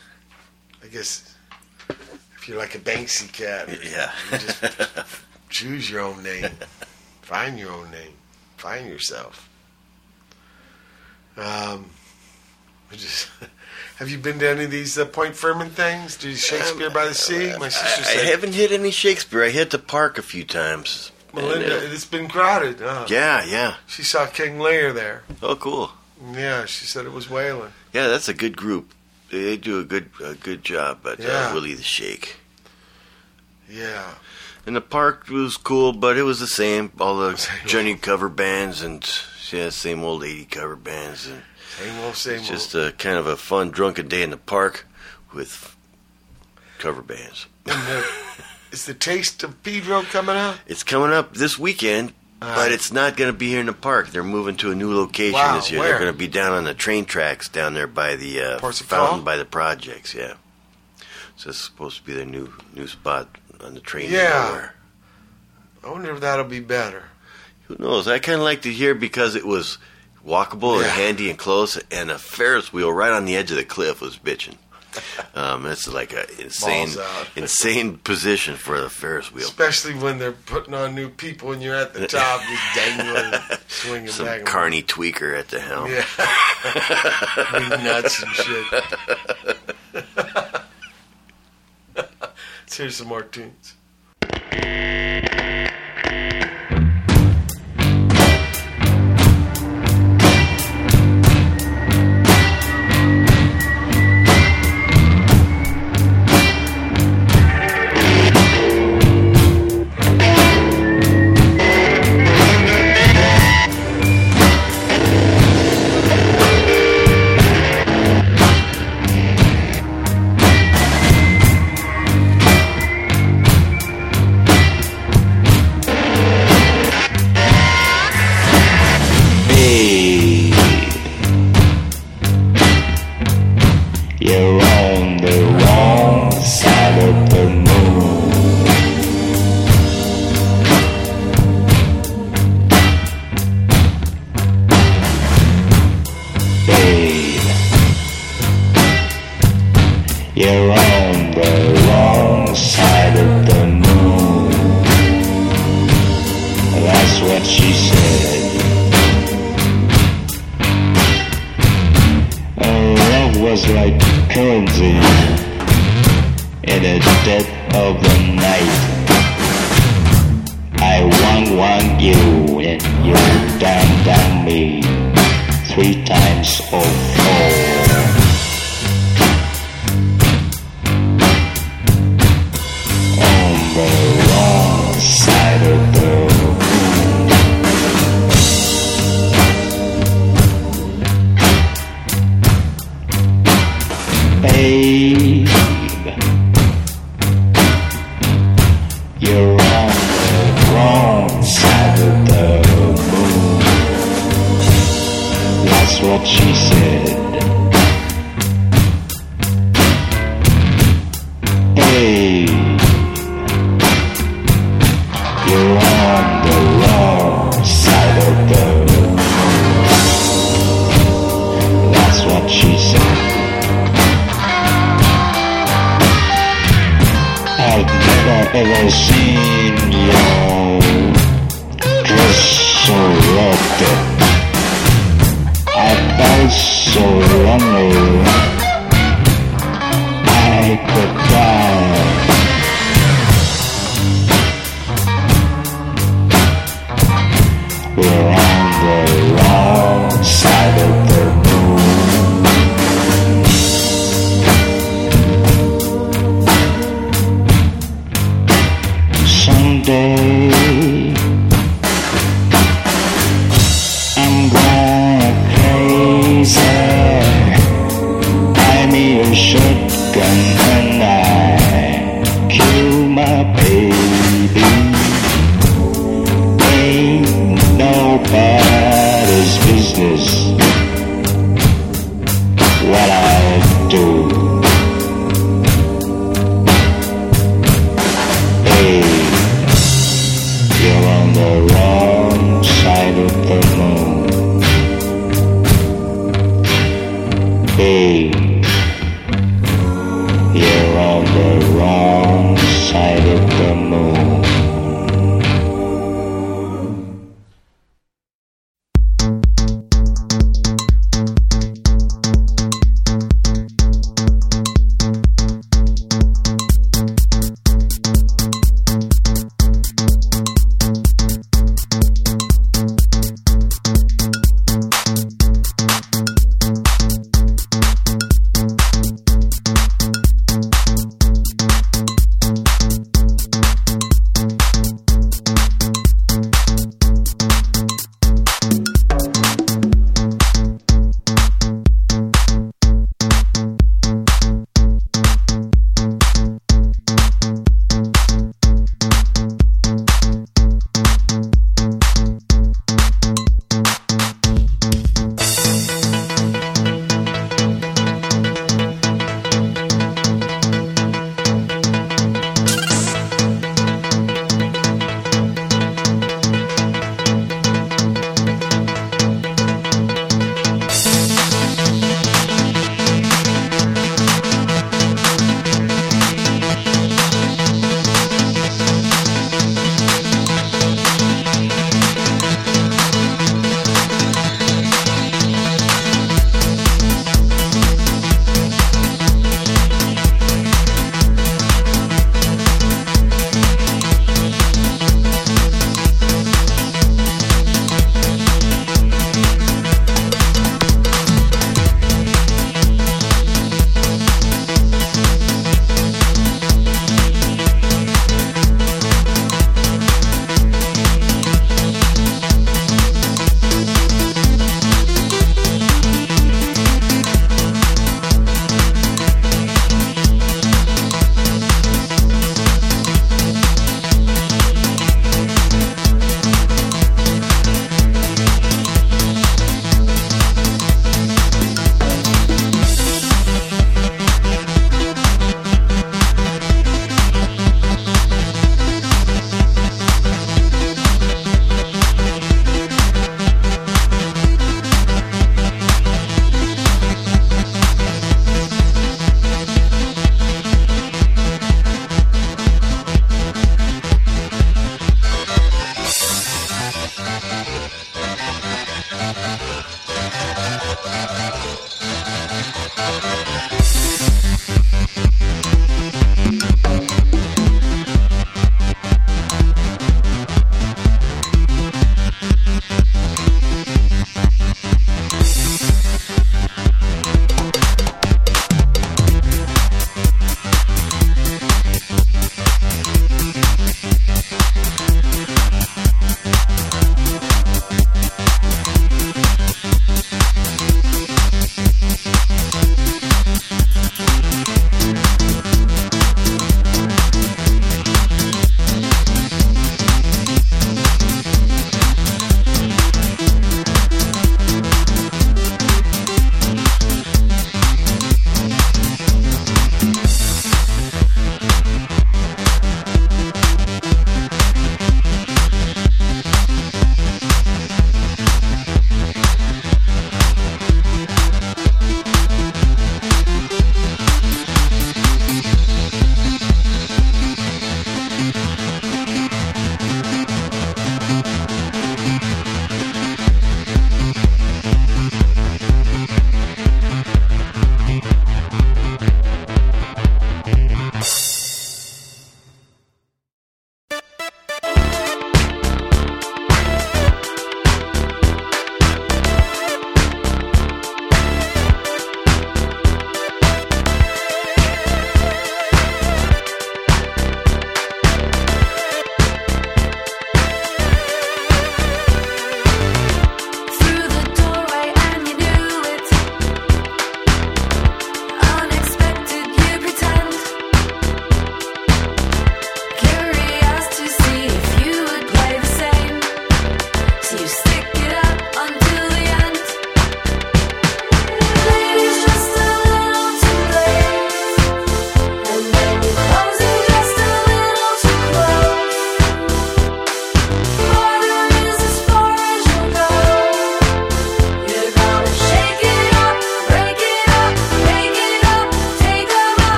[0.82, 1.34] I guess
[1.90, 4.10] if you're like a Banksy cat, Yeah.
[4.32, 4.64] you just
[5.51, 6.51] choose your own name.
[7.22, 8.12] Find your own name.
[8.56, 9.51] Find yourself.
[11.36, 11.90] Um,
[12.93, 13.28] just
[13.97, 16.16] have you been to any of these uh, Point Fermin things?
[16.16, 17.55] Do you Shakespeare by the Sea?
[17.59, 19.43] My sister I, I said haven't hit any Shakespeare.
[19.44, 21.12] I hit the park a few times.
[21.32, 21.64] Melinda.
[21.64, 22.81] And, uh, It's been crowded.
[22.81, 23.06] Huh?
[23.09, 23.77] yeah, yeah.
[23.86, 25.23] She saw King Lear there.
[25.43, 25.90] Oh, cool.
[26.32, 27.73] Yeah, she said it was wailing.
[27.93, 28.93] Yeah, that's a good group.
[29.31, 31.01] They, do a good a good job.
[31.02, 31.48] But Yeah.
[31.51, 32.36] uh, Willie the Shake.
[33.68, 34.14] Yeah.
[34.66, 36.90] And the park was cool, but it was the same.
[37.01, 39.09] All the Johnny cover bands and
[39.52, 41.43] yeah, same old eighty cover bands, and
[41.78, 44.86] Same old, same it's just a kind of a fun drunken day in the park
[45.35, 45.77] with
[46.78, 47.47] cover bands.
[47.66, 48.05] And the,
[48.73, 50.59] is the taste of Pedro coming out?
[50.66, 53.73] It's coming up this weekend, Uh, but it's not going to be here in the
[53.73, 54.09] park.
[54.11, 55.81] They're moving to a new location Wow, this year.
[55.81, 55.89] where?
[55.90, 59.24] They're going to be down on the train tracks down there by the uh, fountain
[59.24, 60.15] by the projects.
[60.15, 60.35] Yeah,
[61.36, 63.28] so it's supposed to be their new new spot
[63.62, 64.11] on the train.
[64.11, 64.70] Yeah.
[65.85, 67.05] I wonder if that'll be better.
[67.69, 68.09] Who knows?
[68.09, 69.78] I kind of liked it here because it was
[70.27, 73.65] walkable and handy and close, and a Ferris wheel right on the edge of the
[73.65, 74.57] cliff was bitching.
[75.35, 76.89] Um, it's like an insane,
[77.36, 79.44] insane position for the Ferris wheel.
[79.44, 84.09] Especially when they're putting on new people and you're at the top, just dangling, swinging
[84.09, 84.39] Some back.
[84.39, 85.90] and carny tweaker at the helm.
[85.90, 86.07] Yeah.
[87.85, 88.85] Nuts and shit.
[91.94, 93.74] Let's hear some more tunes.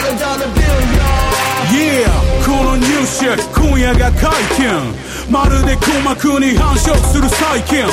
[0.00, 0.80] Dollar, dollar bill,
[1.70, 2.08] Yeah
[2.42, 4.66] このニューシェ今夜が解禁。
[5.30, 7.84] まるで鼓膜に繁殖する細菌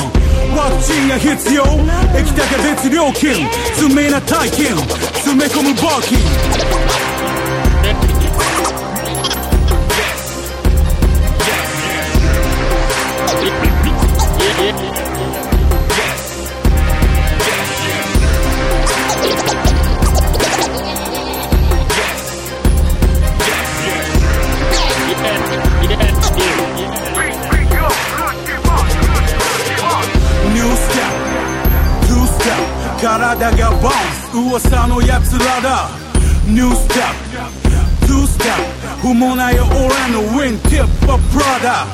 [0.56, 1.64] ワクチンが必要。
[2.18, 3.46] 液体が別料金。
[3.74, 4.74] 詰めな大金。
[5.12, 7.17] 詰め込むバーキン
[34.38, 35.88] 噂のやつらだ。
[36.46, 37.02] New step,
[38.06, 38.46] two step.
[39.02, 39.68] 不もない俺
[40.12, 41.86] のウィンティップはプラダ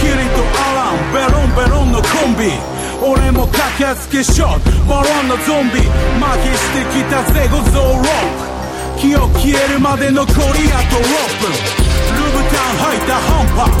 [0.00, 2.52] キリとアランベロンベロンのコンビ。
[3.00, 4.70] 俺も駆けつけショット。
[4.88, 5.80] バロンのゾンビ。
[5.80, 5.86] 負
[6.42, 8.04] けしてきたぜゴゾーロッ
[8.96, 9.00] ク。
[9.00, 11.81] 気を消えるまで残りあと6分。
[12.51, 12.51] ルブタン
[12.83, 13.71] 履いた半端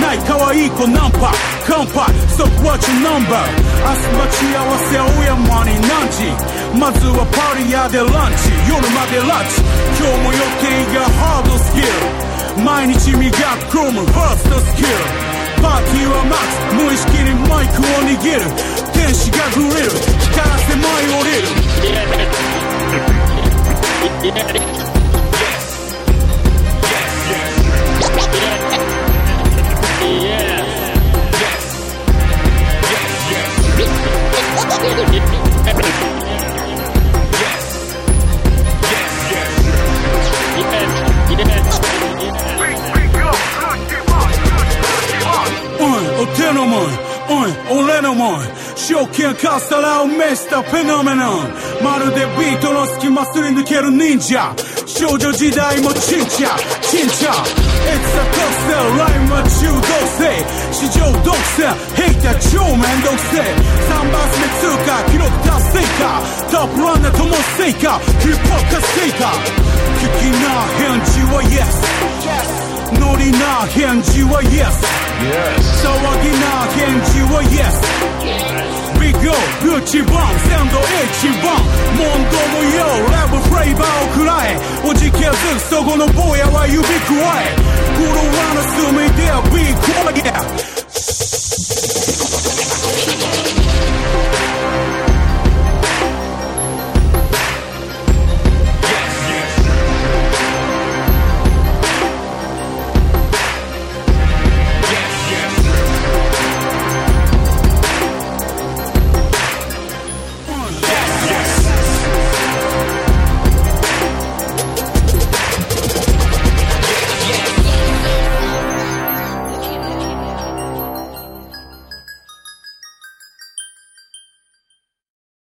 [0.00, 1.32] ない可愛い子ナンパ
[1.66, 3.42] 乾杯 Stop watch your number
[3.82, 6.30] 明日待ち合わせ青山に何時
[6.78, 9.58] まずはパリアでランチ夜までランチ
[9.98, 11.90] 今日も予定がハードスキル
[12.62, 13.34] 毎日磨く
[13.70, 14.88] クロムファーストスキル
[15.62, 18.46] パーティーはマックス無意識にマイクを握る
[18.94, 19.90] 天使がグリル
[20.30, 21.50] 光らせ舞い降りる
[34.83, 34.87] Oj,
[46.21, 46.91] och Tenomon,
[47.29, 48.41] oj, och Lenomon
[48.75, 51.49] 証券カスタラを召したフェノメノン
[51.83, 54.53] まるでビートの隙間すり抜ける忍者
[54.85, 59.85] 少女時代もちんちゃちんちゃ It's a tough sell ラインは中毒
[60.17, 60.21] 性
[60.73, 63.54] 市場独占 ヘイター超めんどくせえ
[63.88, 66.20] 3番目通過記録達成か
[66.50, 71.96] トップランナーとも成果ヒップホップ化成果聞きな返事は Yes
[73.00, 74.76] ノリな返事は Yes
[75.82, 75.90] 騒
[76.22, 77.76] ぎな返事は Yes
[79.00, 79.30] ビッグ
[79.64, 81.56] ビューチバン鮮度一番
[81.96, 84.56] モンドもよラブフレーバーをくらえ
[84.88, 86.88] おじけずそこの坊やは指く
[87.20, 87.54] わえ
[87.96, 89.76] フロアの隅ではビー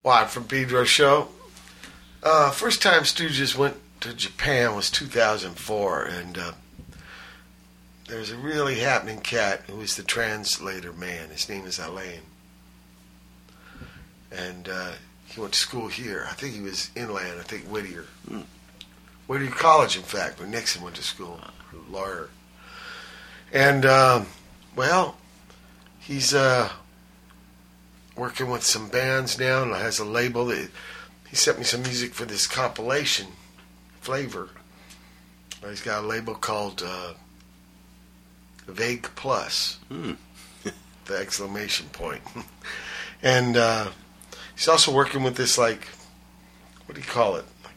[0.06, 1.30] Live from Pedro Show.
[2.22, 6.52] Uh, first time Stooges went to Japan was 2004, and uh,
[8.10, 11.30] there's a really happening cat who is the translator man.
[11.30, 12.20] His name is Alain.
[14.30, 14.92] And uh,
[15.26, 16.28] he went to school here.
[16.30, 18.04] I think he was inland, I think Whittier.
[19.28, 21.40] Whittier College, in fact, where Nixon went to school,
[21.90, 22.30] lawyer.
[23.54, 24.26] And, um,
[24.76, 25.16] well,
[26.02, 26.72] he's uh,
[28.16, 30.70] working with some bands now and has a label that
[31.30, 33.28] he sent me some music for this compilation
[34.02, 34.50] flavor.
[35.68, 37.14] He's got a label called uh,
[38.68, 42.22] Vague Plus, the exclamation point,
[43.24, 43.90] and uh,
[44.56, 45.88] he's also working with this like,
[46.86, 47.76] what do you call it, like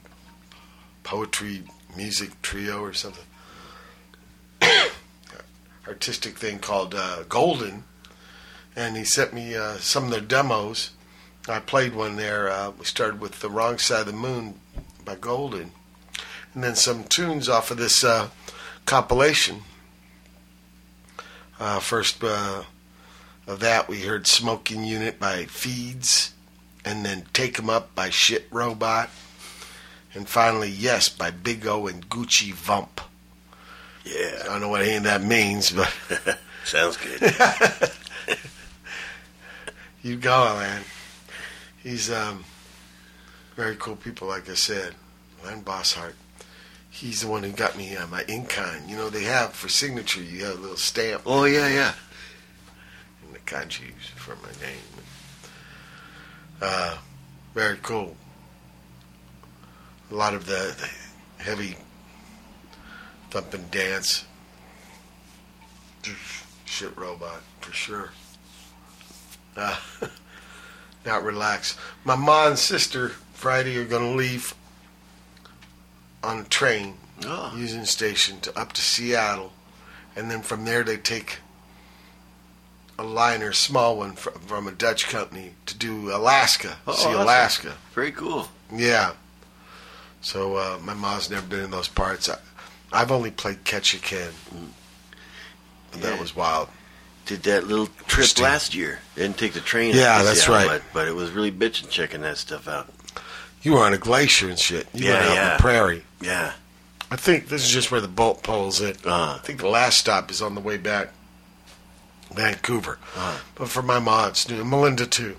[1.05, 1.62] poetry
[1.97, 3.24] music trio or something,
[5.86, 7.84] artistic thing called uh, Golden
[8.77, 10.91] and he sent me uh, some of their demos.
[11.49, 12.51] I played one there.
[12.51, 14.61] Uh, we started with "The Wrong Side of the Moon"
[15.05, 15.73] by Golden,
[16.55, 18.29] and then some tunes off of this uh,
[18.85, 19.63] compilation.
[21.59, 22.65] Uh, first uh,
[23.47, 26.33] of that, we heard "Smoking Unit" by Feadz,
[26.85, 29.09] and then "Take 'Em Up" by Shit Robot,
[30.15, 33.01] And finally, Yes by Big O and Gucci Vump.
[34.05, 34.43] Yeah.
[34.43, 35.93] I don't know what any of that means, but
[36.65, 37.21] Sounds good.
[40.07, 40.83] you go, man.
[41.83, 42.44] He's um,
[43.57, 44.94] very cool people, like I said.
[45.44, 46.12] Len Bosshart.
[46.89, 48.89] He's the one who got me uh, my inkan.
[48.89, 51.23] You know, they have for signature, you have a little stamp.
[51.26, 51.93] Oh, yeah, yeah.
[53.25, 54.78] And the kanji for my name.
[56.62, 56.99] Uh,
[57.52, 58.17] very cool.
[60.12, 61.76] A lot of the, the heavy
[63.31, 64.25] thumping dance.
[66.65, 68.10] Shit robot, for sure.
[69.57, 69.76] Uh,
[71.07, 71.76] not relax.
[72.05, 74.55] My mom and sister Friday are going to leave
[76.23, 76.94] on a train
[77.25, 77.55] Oh.
[77.57, 79.52] using station to up to Seattle,
[80.15, 81.39] and then from there they take
[82.99, 87.20] a liner, small one from, from a Dutch company to do Alaska, Oh, see awesome.
[87.23, 87.75] Alaska.
[87.94, 88.49] Very cool.
[88.70, 89.12] Yeah.
[90.20, 92.28] So uh, my mom's never been in those parts.
[92.28, 92.36] I,
[92.93, 94.33] I've only played Ketchikan.
[95.93, 96.68] But that was wild.
[97.27, 99.01] Did that little trip last year.
[99.17, 99.95] Didn't take the train.
[99.95, 100.67] Yeah, that's right.
[100.69, 102.89] But, but it was really bitching checking that stuff out.
[103.63, 104.87] You were on a glacier and shit.
[104.95, 105.57] You Yeah, went out yeah.
[105.57, 106.05] the prairie.
[106.21, 106.53] Yeah.
[107.11, 108.97] I think this is just where the boat pulls in.
[109.05, 111.09] Uh, I think the last stop is on the way back,
[112.35, 112.99] Vancouver.
[113.17, 114.65] uh, But for my mom, it's new.
[114.65, 115.37] Melinda too.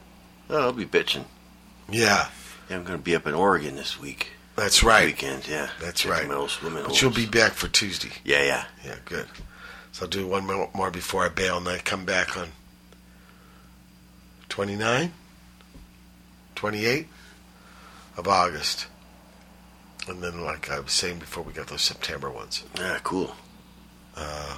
[0.50, 1.26] oh, I'll be bitching.
[1.90, 2.28] Yeah,
[2.70, 4.32] Yeah, I'm going to be up in Oregon this week.
[4.56, 5.06] that's This right.
[5.06, 5.70] Weekend, yeah.
[5.80, 6.28] That's Check right.
[6.28, 8.12] my old swimming But you'll be back for Tuesday.
[8.26, 8.66] Yeah, yeah.
[8.86, 9.28] Yeah, good.
[9.98, 10.46] So I'll do one
[10.76, 12.50] more, before I bail, and I come back on
[14.48, 15.12] 29,
[16.54, 17.08] 28
[18.16, 18.86] of August.
[20.08, 22.64] And then, like I was saying before, we got those September ones.
[22.78, 23.36] Yeah, cool.
[24.16, 24.58] Uh,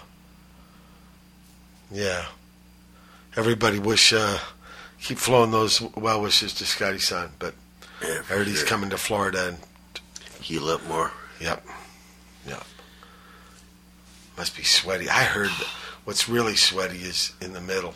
[1.89, 2.25] yeah.
[3.37, 4.39] Everybody wish, uh,
[5.01, 7.53] keep flowing those well wishes to Scotty Son, but
[8.03, 8.67] Yeah, I heard he's sure.
[8.67, 9.57] coming to Florida, and
[10.41, 11.13] Heal up more.
[11.39, 11.65] Yep.
[12.45, 12.63] Yep.
[14.39, 15.09] Must be sweaty.
[15.09, 15.49] I heard
[16.05, 17.93] what's really sweaty is in the middle.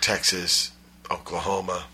[0.00, 0.72] Texas,
[1.08, 1.84] Oklahoma.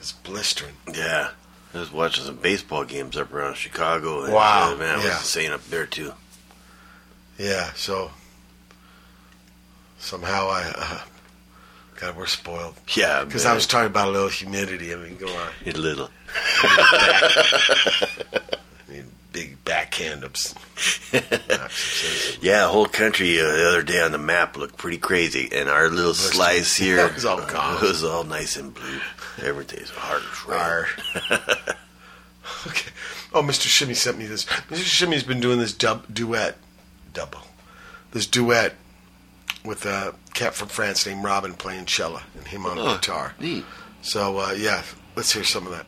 [0.00, 0.74] It's blistering.
[0.92, 1.30] Yeah.
[1.72, 4.24] I was watching some baseball games up around Chicago.
[4.24, 5.04] And, Wow, uh, man, yeah.
[5.04, 6.12] was insane up there, too.
[7.38, 8.10] Yeah, so
[9.98, 11.00] somehow I, uh,
[12.00, 12.74] God, we're spoiled.
[12.96, 13.46] Yeah, Because.
[13.46, 14.92] I was talking about a little humidity.
[14.92, 15.52] I mean, go on.
[15.64, 16.10] A little.
[19.34, 20.54] Big backhand ups.
[22.40, 25.88] Yeah, whole country uh, the other day on the map looked pretty crazy, and our
[25.90, 27.76] little slice here was all gone.
[27.84, 29.00] It was all nice and blue.
[29.42, 30.88] Everything's hard as Arr.
[32.68, 32.90] okay.
[33.32, 33.66] Oh, Mr.
[33.66, 34.44] Shimmy sent me this.
[34.44, 34.84] Mr.
[34.84, 36.56] Shimmy's been doing this dub, duet,
[37.12, 37.40] double,
[38.12, 38.74] this duet
[39.64, 43.34] with a cat from France named Robin playing cello and him on Oh, guitar.
[43.40, 43.64] neat.
[44.02, 44.82] So uh, yeah,
[45.16, 45.86] let's hear some of that.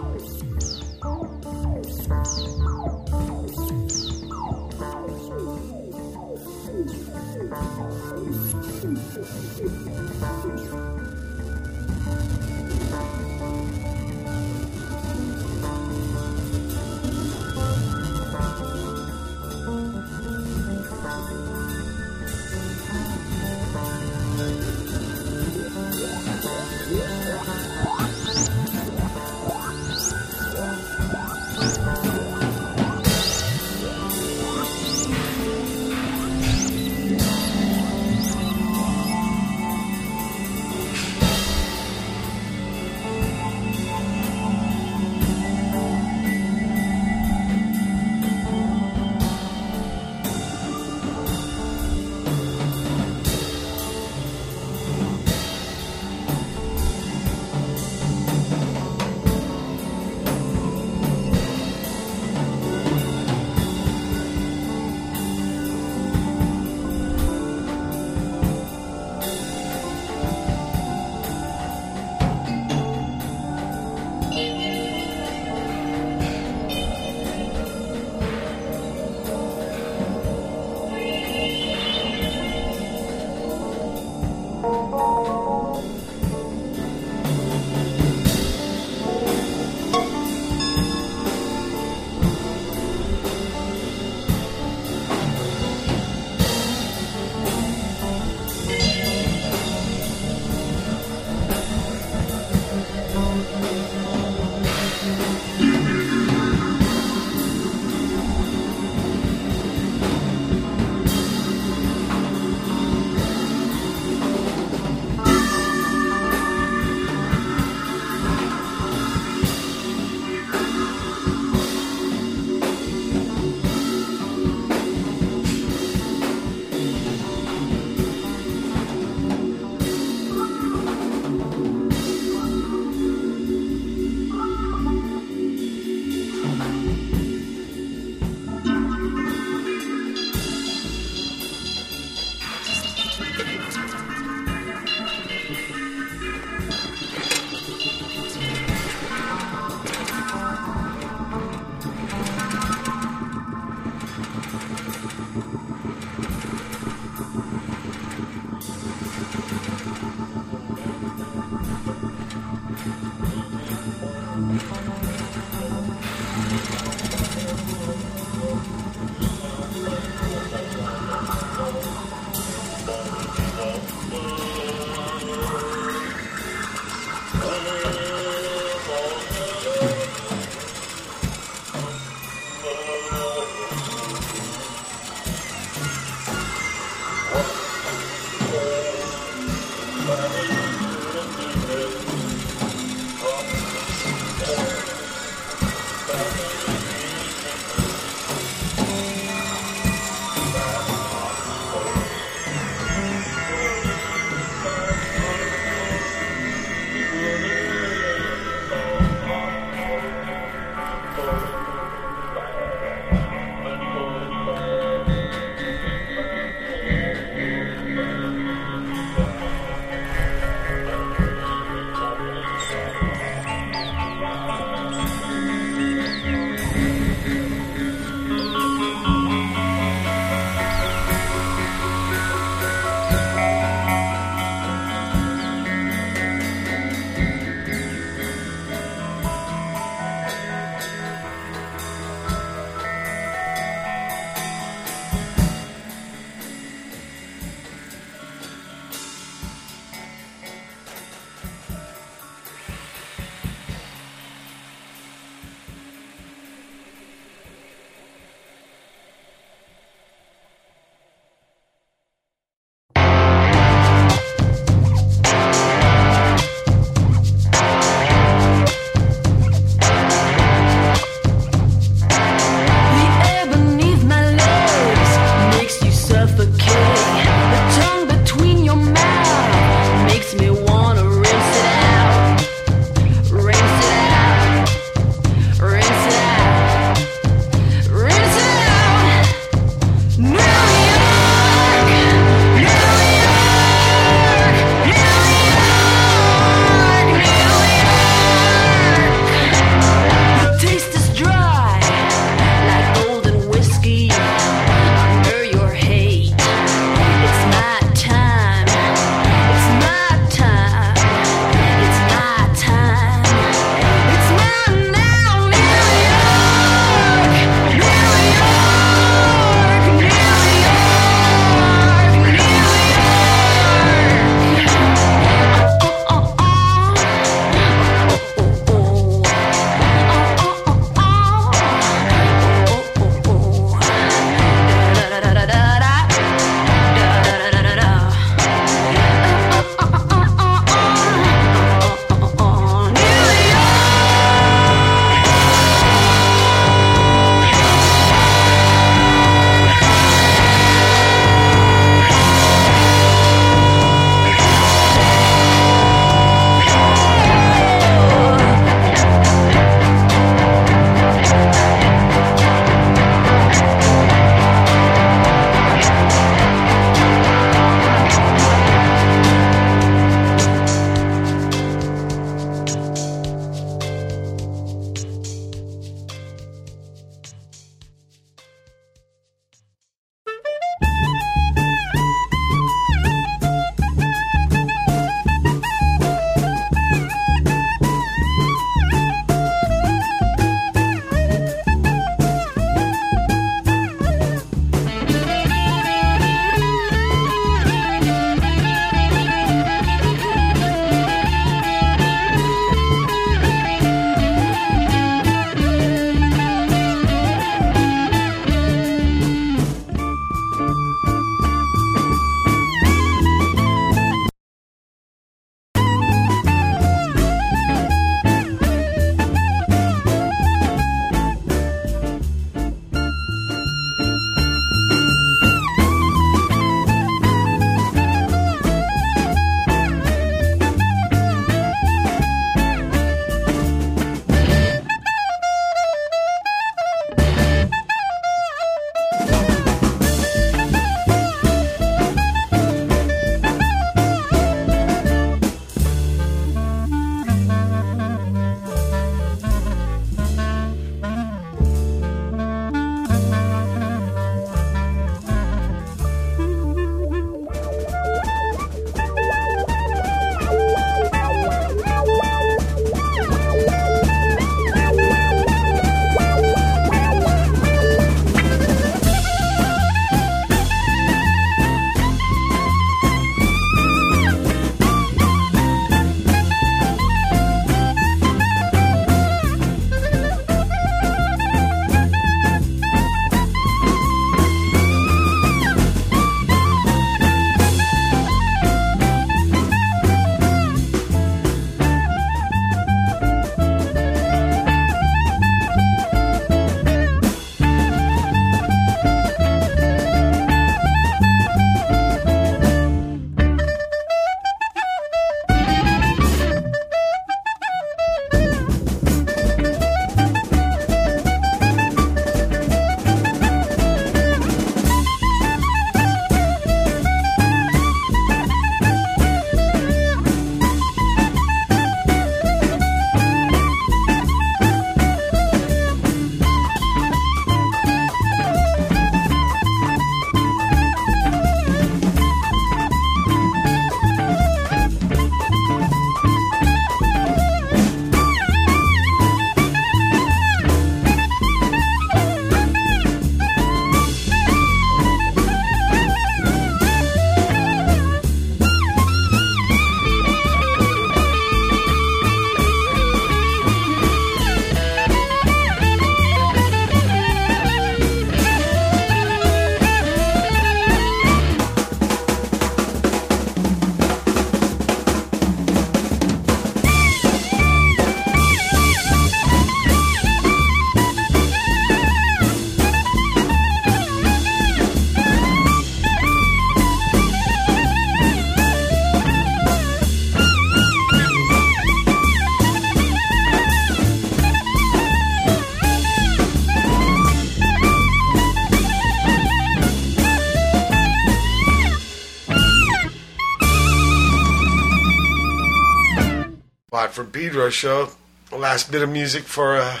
[597.16, 598.10] From Pedro show.
[598.50, 600.00] The last bit of music for uh,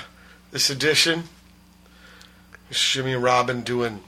[0.50, 1.22] this edition.
[2.70, 4.02] Shimmy and Robin doing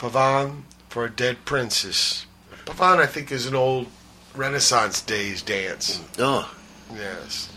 [0.00, 2.26] Pavane for a Dead Princess.
[2.64, 3.86] Pavane, I think, is an old
[4.34, 6.02] Renaissance days dance.
[6.18, 6.52] Oh,
[6.92, 7.52] Yes.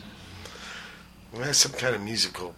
[1.33, 2.53] Well, it has some kind of musical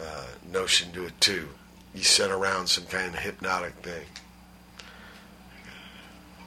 [0.00, 1.50] uh, notion to it, too.
[1.94, 4.06] You set around some kind of hypnotic thing.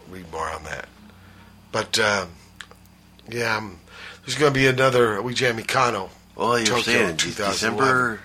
[0.10, 0.90] Read more on that.
[1.72, 2.30] But, um,
[3.30, 3.80] yeah, um,
[4.26, 6.10] there's going to be another We Jam Mikano.
[6.36, 8.20] Oh, you're saying de- 2011, December?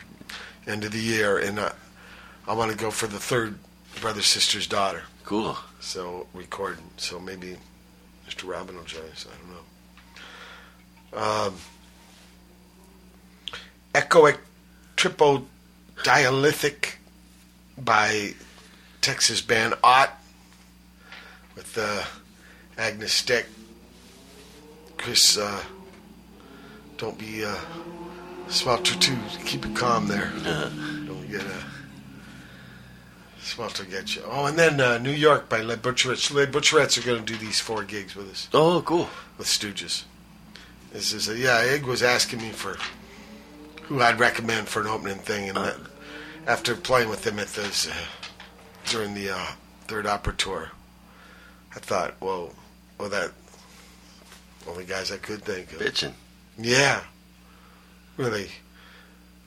[0.66, 1.38] End of the year.
[1.38, 1.72] And uh,
[2.46, 3.58] I want to go for the third
[4.00, 5.02] Brother, Sister's Daughter.
[5.24, 5.56] Cool.
[5.80, 6.84] So, recording.
[6.96, 7.56] So maybe
[8.28, 8.48] Mr.
[8.48, 9.26] Robin will join us.
[9.26, 9.62] I don't know.
[11.46, 11.54] Um,
[13.94, 14.38] Echoic
[14.96, 16.94] Tripodialithic
[17.78, 18.34] by
[19.00, 20.10] Texas band Aught
[21.54, 22.04] with uh,
[22.78, 23.46] Agnes Steck.
[25.02, 25.60] Chris, uh,
[26.96, 27.56] don't be uh,
[28.48, 29.16] swelter too.
[29.44, 30.32] Keep it calm there.
[30.44, 31.64] Don't get a
[33.40, 34.22] swelter get you.
[34.26, 36.30] Oh, and then uh, New York by Le Butcherettes.
[36.32, 39.08] Le Butcherettes are going to do these four gigs with us Oh, cool.
[39.38, 40.04] with Stooges.
[40.92, 41.58] This is a, yeah.
[41.64, 42.76] Egg was asking me for
[43.84, 45.76] who I'd recommend for an opening thing, and that,
[46.46, 47.94] after playing with them at those uh,
[48.86, 49.46] during the uh,
[49.88, 50.70] third opera tour,
[51.74, 52.52] I thought, well,
[52.98, 53.32] well, that
[54.68, 55.78] only guys I could think of.
[55.80, 56.12] Bitchin'.
[56.58, 57.02] Yeah,
[58.16, 58.48] really,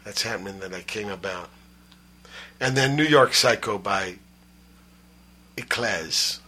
[0.03, 1.49] that's happening that I came about.
[2.59, 4.15] And then New York Psycho by
[5.57, 6.39] Eklez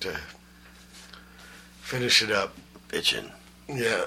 [0.00, 0.18] to
[1.80, 2.54] finish it up.
[2.88, 3.30] Bitchin'.
[3.68, 4.06] Yeah.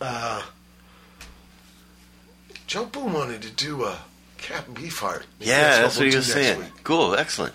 [0.00, 0.42] Uh,
[2.66, 3.98] Joe Boone wanted to do a
[4.38, 5.24] Captain Beefheart.
[5.38, 6.58] Maybe Yeah, that's what we'll he was saying.
[6.60, 6.84] week.
[6.84, 7.54] Cool, excellent.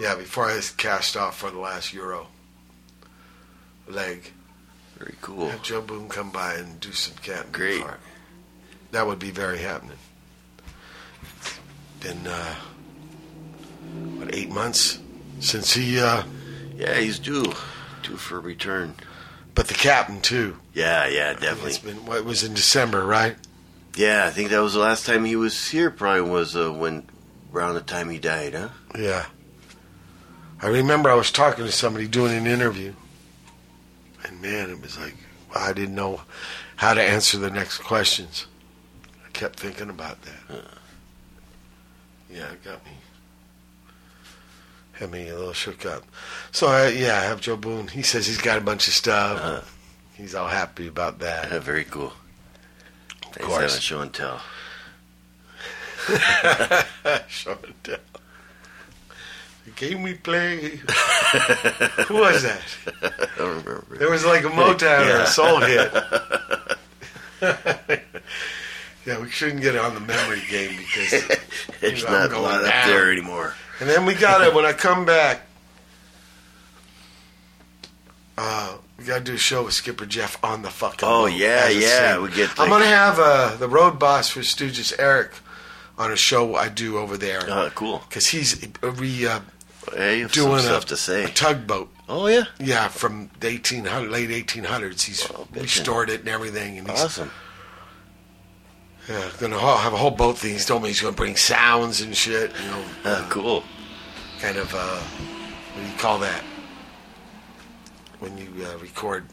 [0.00, 2.26] Yeah, before I was cast off for the last Euro
[3.88, 4.32] leg.
[5.02, 5.48] Very cool.
[5.48, 7.82] Have Joe Boone come by and do some Captain Great.
[7.82, 7.96] Beefheart.
[8.92, 9.96] That would be very happening.
[12.00, 12.54] Been, uh,
[14.16, 15.00] what, eight months
[15.40, 16.22] since he, uh,
[16.76, 17.52] Yeah, he's due.
[18.02, 18.94] Due for return.
[19.56, 20.56] but the captain too.
[20.72, 21.92] Yeah, yeah, It's definitely.
[21.92, 23.36] been, what, it was in December, right?
[23.96, 25.90] Yeah, I think that was the last time he was here.
[25.90, 27.06] Probably was uh, when
[27.52, 28.68] around the time he died, huh?
[28.98, 29.26] Yeah.
[30.62, 32.94] I remember I was talking to somebody doing an interview,
[34.42, 35.14] man, it was like
[35.54, 36.20] I didn't know
[36.76, 38.46] how to answer the next questions.
[39.24, 40.64] I kept thinking about that.
[42.30, 42.92] Yeah, it got me.
[44.92, 46.04] Had me a little shook up.
[46.50, 47.88] So, uh, yeah, I have Joe Boone.
[47.88, 49.78] He says he's got a bunch of stuff.
[50.14, 51.62] he's all happy about that.
[51.62, 52.12] Very cool.
[53.36, 53.62] Of course.
[53.62, 54.40] having show and tell.
[57.28, 57.98] Show and tell.
[59.64, 60.76] The game we play.
[62.08, 62.62] Who was that?
[63.02, 63.84] I don't remember.
[63.96, 65.92] There was like a Motown or a soul hit.
[69.06, 71.12] yeah, we shouldn't get on the memory game because
[71.80, 72.88] It's you know, not a lot up down.
[72.88, 73.54] there anymore.
[73.80, 75.42] And then we got it when I come back.
[78.38, 81.08] Uh, we got to do a show with Skipper Jeff on the fucking.
[81.08, 82.22] Oh, yeah, yeah, singer.
[82.22, 85.32] we get, I'm gonna have uh, the road boss for Stooges, Eric,
[85.98, 87.40] on a show I do over there.
[87.48, 88.02] Oh, cool.
[88.08, 89.40] Because he's uh, re uh,
[89.94, 91.24] Hey, you have some doing a, stuff to say.
[91.24, 91.92] a tugboat.
[92.08, 92.44] Oh yeah.
[92.60, 95.02] Yeah, from the 1800 late 1800s.
[95.02, 96.78] He's Oh, restored it and everything.
[96.78, 97.30] And he's Awesome.
[99.08, 100.52] yeah, gonna have a whole boat thing.
[100.52, 102.52] He's told me he's gonna bring sounds and shit.
[102.62, 103.64] You know, Uh, cool.
[104.40, 106.42] kind of uh, what do you call that
[108.20, 109.26] when you uh, record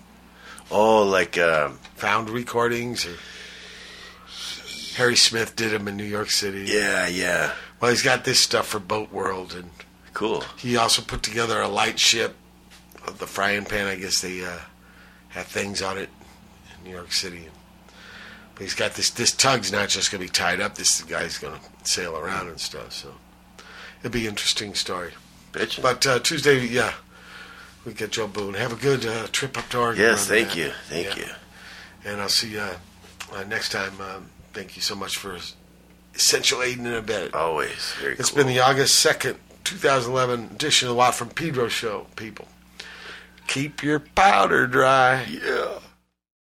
[0.71, 3.05] Oh, like um, found recordings?
[3.05, 3.15] Or
[4.99, 6.65] Harry Smith did them in New York City.
[6.71, 7.53] yeah, yeah.
[7.79, 9.69] Well, he's got this stuff for Boat World, and
[10.13, 10.43] Cool.
[10.57, 12.35] he also put together a light ship,
[13.17, 13.87] the frying pan.
[13.87, 14.57] I guess they uh,
[15.29, 16.09] have things on it
[16.77, 17.47] in New York City.
[18.55, 19.09] But he's got this.
[19.09, 20.75] This tug's not just going to be tied up.
[20.75, 22.91] This guy's going to sail around and stuff.
[22.91, 23.13] So
[23.99, 25.13] it'll be an interesting story.
[25.53, 25.81] Bitch.
[25.81, 26.93] But uh, Tuesday, yeah,
[27.85, 28.55] we get Joe Boone.
[28.55, 30.03] Have a good uh, trip up to Oregon.
[30.03, 30.57] Yes, thank that.
[30.57, 31.23] you, thank Yeah.
[31.25, 31.31] you.
[32.11, 33.93] And I'll see you uh, next time.
[34.01, 35.37] Um, thank you so much for
[36.15, 37.33] essential aid and abetting.
[37.33, 38.37] Always very It's cool.
[38.37, 42.47] been the August 2nd, 2011 edition of the Watt from Pedro show, people.
[43.47, 45.23] Keep your powder dry.
[45.23, 45.79] yeah.